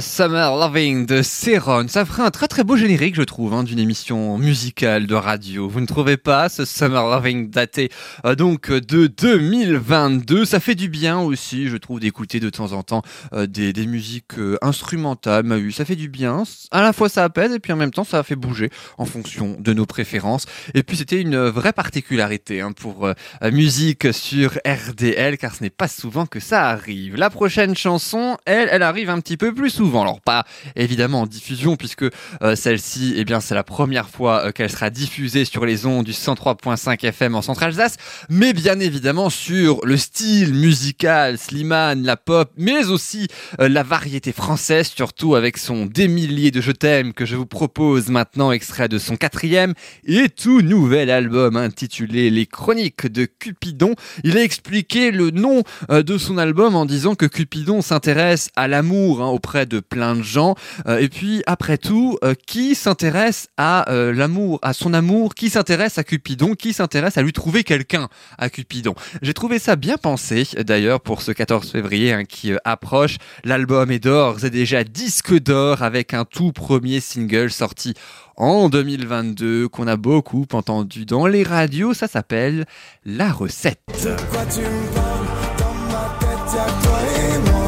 Summer 0.00 0.56
Loving 0.56 1.06
de 1.06 1.22
Céron. 1.22 1.86
Ça 1.88 2.04
ferait 2.04 2.22
un 2.22 2.30
très 2.30 2.48
très 2.48 2.64
beau 2.64 2.76
générique, 2.76 3.14
je 3.14 3.22
trouve, 3.22 3.54
hein, 3.54 3.64
d'une 3.64 3.78
émission 3.78 4.38
musicale 4.38 5.06
de 5.06 5.14
radio. 5.14 5.68
Vous 5.68 5.80
ne 5.80 5.86
trouvez 5.86 6.16
pas 6.16 6.48
ce 6.48 6.64
Summer 6.64 7.08
Loving 7.08 7.50
daté 7.50 7.90
euh, 8.24 8.34
donc 8.34 8.70
de 8.70 9.06
2022 9.06 10.44
Ça 10.44 10.60
fait 10.60 10.74
du 10.74 10.88
bien 10.88 11.20
aussi, 11.20 11.68
je 11.68 11.76
trouve, 11.76 12.00
d'écouter 12.00 12.40
de 12.40 12.50
temps 12.50 12.72
en 12.72 12.82
temps 12.82 13.02
euh, 13.32 13.46
des, 13.46 13.72
des 13.72 13.86
musiques 13.86 14.38
euh, 14.38 14.56
instrumentales. 14.62 15.44
Bah 15.44 15.56
ça 15.72 15.84
fait 15.84 15.96
du 15.96 16.08
bien. 16.08 16.44
À 16.70 16.82
la 16.82 16.92
fois 16.92 17.08
ça 17.08 17.24
apaise 17.24 17.52
et 17.52 17.58
puis 17.58 17.72
en 17.72 17.76
même 17.76 17.90
temps 17.90 18.04
ça 18.04 18.22
fait 18.22 18.36
bouger 18.36 18.70
en 18.98 19.04
fonction 19.04 19.56
de 19.58 19.72
nos 19.72 19.86
préférences. 19.86 20.46
Et 20.74 20.82
puis 20.82 20.96
c'était 20.96 21.20
une 21.20 21.38
vraie 21.48 21.72
particularité 21.72 22.60
hein, 22.60 22.72
pour 22.72 23.08
musique 23.52 24.12
sur 24.12 24.58
RDL 24.66 25.38
car 25.38 25.54
ce 25.54 25.62
n'est 25.62 25.70
pas 25.70 25.88
souvent 25.88 26.26
que 26.26 26.40
ça 26.40 26.68
arrive. 26.68 27.16
La 27.16 27.30
prochaine 27.30 27.76
chanson, 27.76 28.36
elle, 28.44 28.68
elle 28.70 28.82
arrive 28.82 29.10
un 29.10 29.20
petit 29.20 29.36
peu 29.36 29.52
plus 29.52 29.70
souvent. 29.70 29.87
Alors 29.96 30.20
pas 30.20 30.44
évidemment 30.76 31.22
en 31.22 31.26
diffusion 31.26 31.76
puisque 31.76 32.04
euh, 32.42 32.56
celle-ci, 32.56 33.14
eh 33.16 33.24
bien 33.24 33.40
c'est 33.40 33.54
la 33.54 33.64
première 33.64 34.08
fois 34.10 34.46
euh, 34.46 34.52
qu'elle 34.52 34.70
sera 34.70 34.90
diffusée 34.90 35.44
sur 35.44 35.64
les 35.64 35.86
ondes 35.86 36.04
du 36.04 36.12
103.5 36.12 37.04
FM 37.04 37.34
en 37.34 37.42
Centre-Alsace, 37.42 37.96
mais 38.28 38.52
bien 38.52 38.78
évidemment 38.80 39.30
sur 39.30 39.80
le 39.84 39.96
style 39.96 40.52
musical, 40.52 41.38
Slimane, 41.38 42.04
la 42.04 42.16
pop, 42.16 42.50
mais 42.56 42.86
aussi 42.86 43.28
euh, 43.60 43.68
la 43.68 43.82
variété 43.82 44.32
française, 44.32 44.92
surtout 44.94 45.34
avec 45.34 45.56
son 45.56 45.86
Des 45.86 46.08
milliers 46.08 46.50
de 46.50 46.60
je 46.60 46.72
t'aime 46.72 47.14
que 47.14 47.24
je 47.24 47.36
vous 47.36 47.46
propose 47.46 48.08
maintenant, 48.08 48.52
extrait 48.52 48.88
de 48.88 48.98
son 48.98 49.16
quatrième 49.16 49.74
et 50.04 50.28
tout 50.28 50.60
nouvel 50.60 51.10
album 51.10 51.56
intitulé 51.56 52.30
Les 52.30 52.46
Chroniques 52.46 53.06
de 53.06 53.24
Cupidon. 53.24 53.94
Il 54.24 54.36
a 54.36 54.42
expliqué 54.42 55.10
le 55.10 55.30
nom 55.30 55.62
de 55.88 56.18
son 56.18 56.36
album 56.36 56.74
en 56.74 56.84
disant 56.84 57.14
que 57.14 57.26
Cupidon 57.26 57.80
s'intéresse 57.80 58.50
à 58.56 58.68
l'amour 58.68 59.22
hein, 59.22 59.28
auprès 59.28 59.66
de 59.66 59.77
plein 59.80 60.14
de 60.16 60.22
gens. 60.22 60.54
Euh, 60.86 60.98
et 60.98 61.08
puis 61.08 61.42
après 61.46 61.78
tout, 61.78 62.18
euh, 62.22 62.34
qui 62.46 62.74
s'intéresse 62.74 63.48
à 63.56 63.90
euh, 63.90 64.12
l'amour, 64.12 64.58
à 64.62 64.72
son 64.72 64.94
amour, 64.94 65.34
qui 65.34 65.50
s'intéresse 65.50 65.98
à 65.98 66.04
Cupidon, 66.04 66.54
qui 66.54 66.72
s'intéresse 66.72 67.18
à 67.18 67.22
lui 67.22 67.32
trouver 67.32 67.64
quelqu'un 67.64 68.08
à 68.38 68.50
Cupidon? 68.50 68.94
J'ai 69.22 69.34
trouvé 69.34 69.58
ça 69.58 69.76
bien 69.76 69.96
pensé 69.96 70.46
d'ailleurs 70.58 71.00
pour 71.00 71.22
ce 71.22 71.32
14 71.32 71.70
février 71.70 72.12
hein, 72.12 72.24
qui 72.24 72.52
approche. 72.64 73.16
L'album 73.44 73.90
est 73.90 73.98
d'or, 73.98 74.36
c'est 74.40 74.50
déjà 74.50 74.84
disque 74.84 75.34
d'or 75.38 75.82
avec 75.82 76.14
un 76.14 76.24
tout 76.24 76.52
premier 76.52 77.00
single 77.00 77.50
sorti 77.50 77.94
en 78.38 78.68
2022 78.68 79.68
qu'on 79.68 79.86
a 79.86 79.96
beaucoup 79.96 80.46
entendu 80.52 81.04
dans 81.04 81.26
les 81.26 81.42
radios. 81.42 81.92
Ça 81.92 82.06
s'appelle 82.06 82.66
La 83.04 83.32
Recette. 83.32 83.80
De 83.88 84.16
quoi 84.30 84.44
tu 84.46 84.60
me 84.60 84.94
parles? 84.94 85.26
Dans 85.58 85.74
ma 85.92 86.16
tête, 86.20 87.67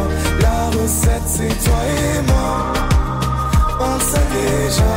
recette, 0.82 1.22
c'est 1.26 1.64
toi 1.64 1.80
et 1.86 2.22
moi. 2.26 2.72
On 3.80 3.94
le 3.94 4.00
sait 4.00 4.28
déjà. 4.38 4.94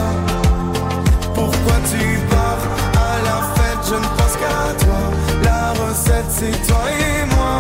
Pourquoi 1.34 1.78
tu 1.92 2.20
pars 2.30 2.64
à 2.96 3.14
la 3.28 3.38
fête 3.56 3.84
Je 3.90 3.96
ne 3.96 4.10
pense 4.18 4.36
qu'à 4.42 4.86
toi. 4.86 5.02
La 5.44 5.72
recette, 5.82 6.30
c'est 6.30 6.68
toi 6.68 6.84
et 6.90 7.26
moi. 7.36 7.56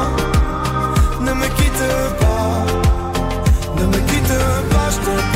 Ne 1.22 1.34
me 1.34 1.48
quitte 1.58 1.86
pas. 2.20 2.66
Ne 3.78 3.86
me 3.88 4.00
quitte 4.10 4.38
pas, 4.72 4.90
je 4.92 5.00
te 5.06 5.33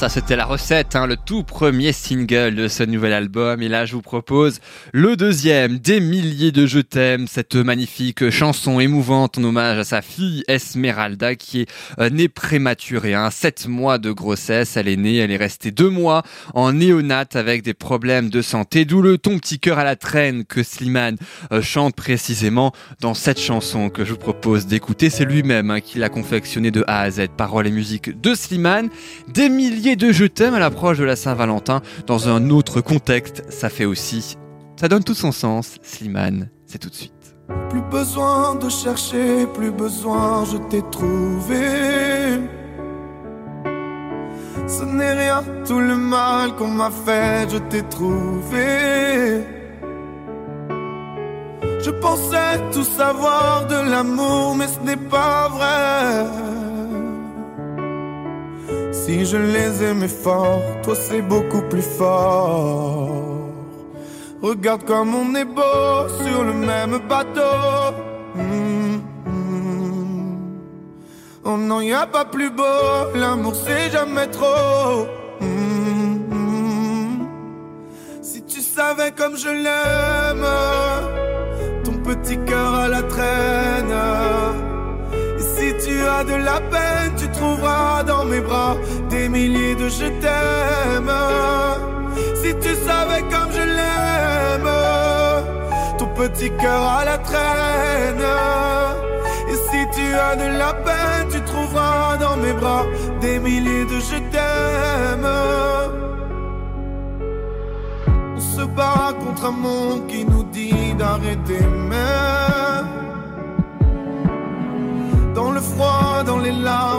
ça 0.00 0.08
c'était 0.08 0.34
la 0.34 0.46
recette, 0.46 0.96
hein, 0.96 1.06
le 1.06 1.18
tout 1.18 1.42
premier 1.42 1.92
single 1.92 2.54
de 2.54 2.68
ce 2.68 2.82
nouvel 2.82 3.12
album. 3.12 3.60
Et 3.60 3.68
là 3.68 3.84
je 3.84 3.92
vous 3.92 4.00
propose 4.00 4.58
le 4.94 5.14
deuxième, 5.14 5.76
Des 5.76 6.00
milliers 6.00 6.52
de 6.52 6.64
je 6.64 6.78
t'aime, 6.78 7.26
cette 7.26 7.54
magnifique 7.54 8.30
chanson 8.30 8.80
émouvante 8.80 9.36
en 9.36 9.44
hommage 9.44 9.76
à 9.76 9.84
sa 9.84 10.00
fille 10.00 10.42
Esmeralda 10.48 11.34
qui 11.34 11.60
est 11.60 11.70
euh, 11.98 12.08
née 12.08 12.28
prématurée. 12.28 13.12
Hein, 13.12 13.28
sept 13.30 13.68
mois 13.68 13.98
de 13.98 14.10
grossesse, 14.10 14.78
elle 14.78 14.88
est 14.88 14.96
née, 14.96 15.16
elle 15.16 15.32
est 15.32 15.36
restée 15.36 15.70
deux 15.70 15.90
mois 15.90 16.22
en 16.54 16.72
néonate 16.72 17.36
avec 17.36 17.62
des 17.62 17.74
problèmes 17.74 18.30
de 18.30 18.40
santé. 18.40 18.86
D'où 18.86 19.02
le 19.02 19.18
ton 19.18 19.38
petit 19.38 19.58
cœur 19.58 19.78
à 19.78 19.84
la 19.84 19.96
traîne 19.96 20.46
que 20.46 20.62
Slimane 20.62 21.18
euh, 21.52 21.60
chante 21.60 21.94
précisément 21.94 22.72
dans 23.00 23.12
cette 23.12 23.38
chanson 23.38 23.90
que 23.90 24.06
je 24.06 24.12
vous 24.12 24.18
propose 24.18 24.66
d'écouter. 24.66 25.10
C'est 25.10 25.26
lui-même 25.26 25.70
hein, 25.70 25.80
qui 25.82 25.98
l'a 25.98 26.08
confectionné 26.08 26.70
de 26.70 26.84
A 26.86 27.02
à 27.02 27.10
Z, 27.10 27.26
paroles 27.36 27.66
et 27.66 27.70
musique 27.70 28.18
de 28.18 28.34
Slimane. 28.34 28.88
Des 29.28 29.50
milliers 29.50 29.89
de 29.96 30.12
je 30.12 30.24
t'aime 30.24 30.54
à 30.54 30.58
l'approche 30.58 30.98
de 30.98 31.04
la 31.04 31.16
Saint-Valentin 31.16 31.82
dans 32.06 32.28
un 32.28 32.50
autre 32.50 32.80
contexte, 32.80 33.44
ça 33.50 33.68
fait 33.68 33.84
aussi, 33.84 34.36
ça 34.78 34.88
donne 34.88 35.04
tout 35.04 35.14
son 35.14 35.32
sens. 35.32 35.76
Slimane, 35.82 36.48
c'est 36.66 36.78
tout 36.78 36.90
de 36.90 36.94
suite. 36.94 37.12
Plus 37.68 37.82
besoin 37.82 38.54
de 38.56 38.68
chercher, 38.68 39.46
plus 39.54 39.70
besoin, 39.70 40.44
je 40.44 40.56
t'ai 40.68 40.82
trouvé. 40.90 42.40
Ce 44.66 44.84
n'est 44.84 45.14
rien, 45.14 45.42
tout 45.66 45.80
le 45.80 45.96
mal 45.96 46.54
qu'on 46.56 46.68
m'a 46.68 46.90
fait, 46.90 47.48
je 47.50 47.58
t'ai 47.58 47.82
trouvé. 47.82 49.44
Je 51.82 51.90
pensais 51.90 52.60
tout 52.72 52.84
savoir 52.84 53.66
de 53.66 53.90
l'amour, 53.90 54.54
mais 54.54 54.68
ce 54.68 54.80
n'est 54.86 54.96
pas 55.08 55.48
vrai. 55.48 56.69
Si 58.92 59.24
je 59.24 59.36
les 59.36 59.82
aimais 59.82 60.08
fort, 60.08 60.60
toi 60.82 60.94
c'est 60.94 61.22
beaucoup 61.22 61.62
plus 61.62 61.82
fort. 61.82 63.30
Regarde 64.42 64.84
comme 64.84 65.14
on 65.14 65.34
est 65.34 65.44
beau 65.44 66.08
sur 66.24 66.44
le 66.44 66.54
même 66.54 66.98
bateau. 67.08 67.94
Mm, 68.34 68.96
mm. 69.26 70.38
Oh 71.44 71.56
non, 71.58 71.80
y 71.82 71.92
a 71.92 72.06
pas 72.06 72.24
plus 72.24 72.50
beau, 72.50 73.12
l'amour 73.14 73.54
c'est 73.54 73.90
jamais 73.90 74.28
trop. 74.28 75.06
Mm, 75.40 76.34
mm. 76.34 77.26
Si 78.22 78.42
tu 78.44 78.60
savais 78.60 79.12
comme 79.12 79.36
je 79.36 79.48
l'aime, 79.48 80.46
ton 81.84 81.98
petit 81.98 82.38
cœur 82.46 82.74
à 82.74 82.88
la 82.88 83.02
traîne. 83.02 83.96
Et 85.38 85.42
si 85.42 85.86
tu 85.86 86.00
as 86.00 86.24
de 86.24 86.34
la 86.34 86.60
peine, 86.60 87.12
tu 87.18 87.28
trouveras 87.40 88.02
dans 88.04 88.24
mes 88.24 88.40
bras 88.40 88.76
des 89.08 89.28
milliers 89.28 89.74
de 89.74 89.88
je 89.88 90.08
t'aime. 90.22 91.14
Si 92.40 92.50
tu 92.64 92.72
savais 92.86 93.22
comme 93.32 93.50
je 93.58 93.64
l'aime, 93.78 94.72
ton 95.98 96.08
petit 96.20 96.50
cœur 96.62 96.82
à 96.98 97.04
la 97.10 97.18
traîne. 97.28 98.26
Et 99.50 99.58
si 99.68 99.80
tu 99.96 100.06
as 100.26 100.34
de 100.42 100.48
la 100.62 100.72
peine, 100.86 101.26
tu 101.34 101.40
trouveras 101.50 102.16
dans 102.24 102.36
mes 102.44 102.54
bras 102.60 102.84
des 103.20 103.38
milliers 103.38 103.86
de 103.92 103.98
je 104.08 104.18
t'aime. 104.32 105.30
On 108.36 108.40
se 108.54 108.64
bat 108.76 109.08
contre 109.24 109.44
un 109.52 109.56
monde 109.66 110.02
qui 110.10 110.24
nous 110.24 110.44
dit 110.56 110.94
d'arrêter 110.98 111.62
même. 111.92 113.00
Dans 115.34 115.52
le 115.52 115.60
froid, 115.60 116.22
dans 116.26 116.38
les 116.38 116.52
larmes, 116.52 116.89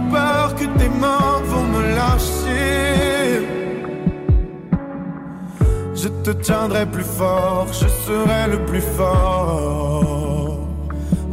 peur 0.00 0.54
que 0.54 0.64
tes 0.78 0.88
mains 0.88 1.40
vont 1.44 1.64
me 1.74 1.82
lâcher, 1.94 3.46
je 5.94 6.08
te 6.08 6.30
tiendrai 6.30 6.86
plus 6.86 7.04
fort, 7.04 7.66
je 7.72 7.88
serai 7.88 8.50
le 8.50 8.58
plus 8.66 8.82
fort. 8.96 10.58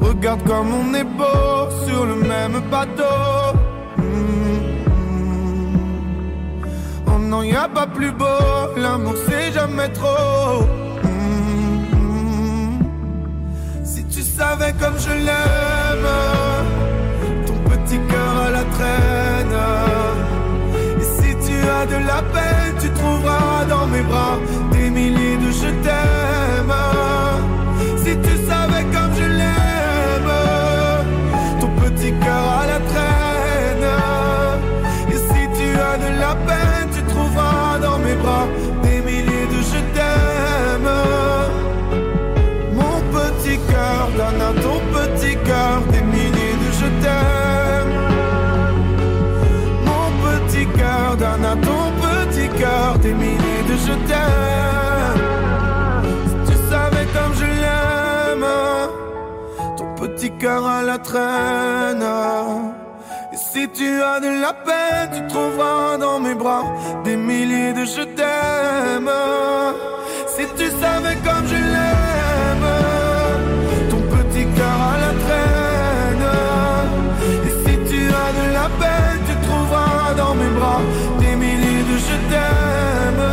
Regarde 0.01 0.43
comme 0.43 0.73
on 0.73 0.93
est 0.93 1.03
beau 1.03 1.69
sur 1.85 2.05
le 2.05 2.15
même 2.15 2.61
bateau. 2.71 3.57
Mm, 3.97 4.03
mm. 4.87 5.77
Oh 7.07 7.19
non, 7.19 7.43
y 7.43 7.55
a 7.55 7.67
pas 7.67 7.87
plus 7.87 8.11
beau, 8.11 8.25
l'amour 8.77 9.15
c'est 9.27 9.51
jamais 9.51 9.89
trop. 9.89 10.63
Mm, 11.03 11.97
mm. 11.97 12.79
Si 13.83 14.03
tu 14.05 14.21
savais 14.21 14.73
comme 14.79 14.97
je 14.97 15.13
l'aime, 15.25 16.52
la 18.51 18.63
traîne. 18.75 19.59
Si 21.15 21.29
tu 21.45 21.55
as 21.69 21.85
de 21.85 22.05
la 22.05 22.21
peine, 22.33 22.75
tu 22.81 22.89
trouveras 22.89 23.65
dans 23.69 23.87
mes 23.87 24.01
bras 24.01 24.37
des 24.71 24.89
milliers 24.89 25.37
de 25.37 25.51
je 25.51 25.69
t'aime. 25.83 26.73
Si 27.97 28.11
tu 28.25 28.33
savais 28.47 28.83
comme 28.93 29.13
je 29.19 29.27
l'aime, 29.37 29.52
Et 63.31 63.37
si 63.37 63.69
tu 63.69 64.01
as 64.01 64.19
de 64.19 64.41
la 64.41 64.51
peine, 64.51 65.09
tu 65.15 65.27
trouveras 65.27 65.97
dans 65.97 66.19
mes 66.19 66.35
bras 66.35 66.65
des 67.05 67.15
milliers 67.15 67.71
de 67.71 67.85
je 67.85 68.01
t'aime. 68.01 69.09
Si 70.27 70.43
tu 70.57 70.65
savais 70.81 71.15
comme 71.23 71.47
je 71.47 71.55
l'aime, 71.55 72.69
ton 73.89 74.01
petit 74.15 74.45
cœur 74.57 74.79
à 74.91 74.97
la 75.03 75.13
traîne. 75.23 76.27
Et 77.47 77.53
si 77.63 77.73
tu 77.89 78.01
as 78.23 78.31
de 78.39 78.45
la 78.59 78.67
peine, 78.81 79.19
tu 79.27 79.35
trouveras 79.47 80.13
dans 80.17 80.35
mes 80.35 80.49
bras 80.59 80.81
des 81.21 81.35
milliers 81.37 81.83
de 81.91 81.97
je 82.07 82.15
t'aime. 82.31 83.25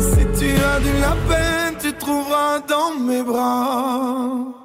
Si 0.00 0.22
tu 0.38 0.48
as 0.64 0.78
de 0.80 0.92
la 1.02 1.14
peine, 1.28 1.74
tu 1.78 1.92
trouveras 1.92 2.60
dans 2.66 2.98
mes 2.98 3.22
bras 3.22 4.63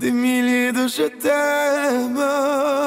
des 0.00 0.12
milliers 0.12 0.72
de 0.72 0.88
je 0.88 1.08
t'aime. 1.08 2.18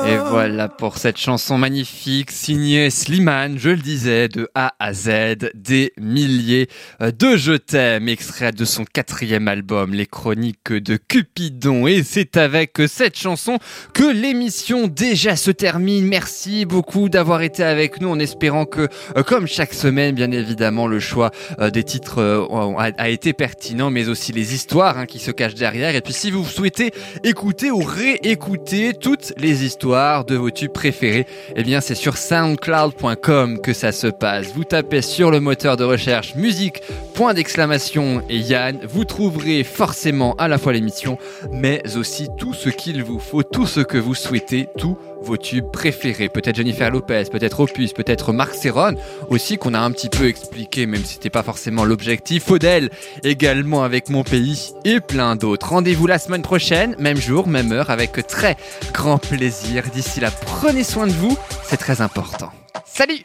Et 0.05 0.17
voilà 0.17 0.67
pour 0.67 0.97
cette 0.97 1.17
chanson 1.17 1.57
magnifique 1.57 2.31
signée 2.31 2.89
Slimane, 2.89 3.57
je 3.57 3.69
le 3.69 3.77
disais, 3.77 4.27
de 4.27 4.49
A 4.55 4.73
à 4.79 4.93
Z, 4.93 5.51
des 5.53 5.93
milliers 5.97 6.67
euh, 7.01 7.11
de 7.11 7.37
je 7.37 7.53
t'aime, 7.53 8.09
extrait 8.09 8.51
de 8.51 8.65
son 8.65 8.83
quatrième 8.83 9.47
album, 9.47 9.93
Les 9.93 10.07
Chroniques 10.07 10.73
de 10.73 10.97
Cupidon. 10.97 11.87
Et 11.87 12.03
c'est 12.03 12.35
avec 12.35 12.81
cette 12.87 13.17
chanson 13.17 13.59
que 13.93 14.03
l'émission 14.03 14.87
déjà 14.87 15.35
se 15.35 15.51
termine. 15.51 16.07
Merci 16.07 16.65
beaucoup 16.65 17.09
d'avoir 17.09 17.43
été 17.43 17.63
avec 17.63 18.01
nous 18.01 18.09
en 18.09 18.19
espérant 18.19 18.65
que, 18.65 18.89
euh, 19.15 19.23
comme 19.23 19.47
chaque 19.47 19.73
semaine, 19.73 20.15
bien 20.15 20.31
évidemment, 20.31 20.87
le 20.87 20.99
choix 20.99 21.31
euh, 21.59 21.69
des 21.69 21.83
titres 21.83 22.47
a, 22.77 22.91
a 22.97 23.09
été 23.09 23.33
pertinent, 23.33 23.91
mais 23.91 24.09
aussi 24.09 24.31
les 24.31 24.55
histoires 24.55 24.97
hein, 24.97 25.05
qui 25.05 25.19
se 25.19 25.31
cachent 25.31 25.55
derrière. 25.55 25.95
Et 25.95 26.01
puis 26.01 26.13
si 26.13 26.31
vous 26.31 26.43
souhaitez 26.43 26.91
écouter 27.23 27.71
ou 27.71 27.79
réécouter 27.79 28.93
toutes 28.93 29.33
les 29.37 29.63
histoires 29.63 30.25
de 30.25 30.35
vos 30.35 30.51
tubes 30.51 30.71
préférés, 30.71 31.25
eh 31.55 31.63
bien 31.63 31.81
c'est 31.81 31.95
sur 31.95 32.17
soundcloud.com 32.17 33.59
que 33.59 33.73
ça 33.73 33.91
se 33.91 34.07
passe. 34.07 34.47
Vous 34.53 34.63
tapez 34.63 35.01
sur 35.01 35.31
le 35.31 35.39
moteur 35.39 35.77
de 35.77 35.83
recherche 35.83 36.35
musique, 36.35 36.81
point 37.13 37.33
d'exclamation 37.33 38.23
et 38.29 38.37
Yann, 38.37 38.79
vous 38.87 39.05
trouverez 39.05 39.63
forcément 39.63 40.33
à 40.35 40.47
la 40.47 40.57
fois 40.57 40.73
l'émission, 40.73 41.17
mais 41.51 41.81
aussi 41.95 42.27
tout 42.37 42.53
ce 42.53 42.69
qu'il 42.69 43.03
vous 43.03 43.19
faut, 43.19 43.43
tout 43.43 43.65
ce 43.65 43.79
que 43.79 43.97
vous 43.97 44.15
souhaitez, 44.15 44.67
tout 44.77 44.97
vos 45.23 45.37
tubes 45.37 45.71
préférés? 45.71 46.29
Peut-être 46.29 46.55
Jennifer 46.55 46.91
Lopez, 46.91 47.25
peut-être 47.31 47.59
Opus, 47.59 47.93
peut-être 47.93 48.33
Marc 48.33 48.53
Serron 48.53 48.95
aussi 49.29 49.57
qu'on 49.57 49.73
a 49.73 49.79
un 49.79 49.91
petit 49.91 50.09
peu 50.09 50.27
expliqué, 50.27 50.85
même 50.85 51.03
si 51.03 51.13
c'était 51.13 51.29
pas 51.29 51.43
forcément 51.43 51.85
l'objectif. 51.85 52.43
Faudel 52.43 52.89
également 53.23 53.83
avec 53.83 54.09
Mon 54.09 54.23
Pays 54.23 54.73
et 54.85 54.99
plein 54.99 55.35
d'autres. 55.35 55.69
Rendez-vous 55.69 56.07
la 56.07 56.19
semaine 56.19 56.41
prochaine, 56.41 56.95
même 56.99 57.17
jour, 57.17 57.47
même 57.47 57.71
heure, 57.71 57.89
avec 57.89 58.27
très 58.27 58.57
grand 58.93 59.17
plaisir. 59.17 59.83
D'ici 59.93 60.19
là, 60.19 60.31
prenez 60.31 60.83
soin 60.83 61.07
de 61.07 61.13
vous, 61.13 61.37
c'est 61.63 61.77
très 61.77 62.01
important. 62.01 62.51
Salut 62.85 63.23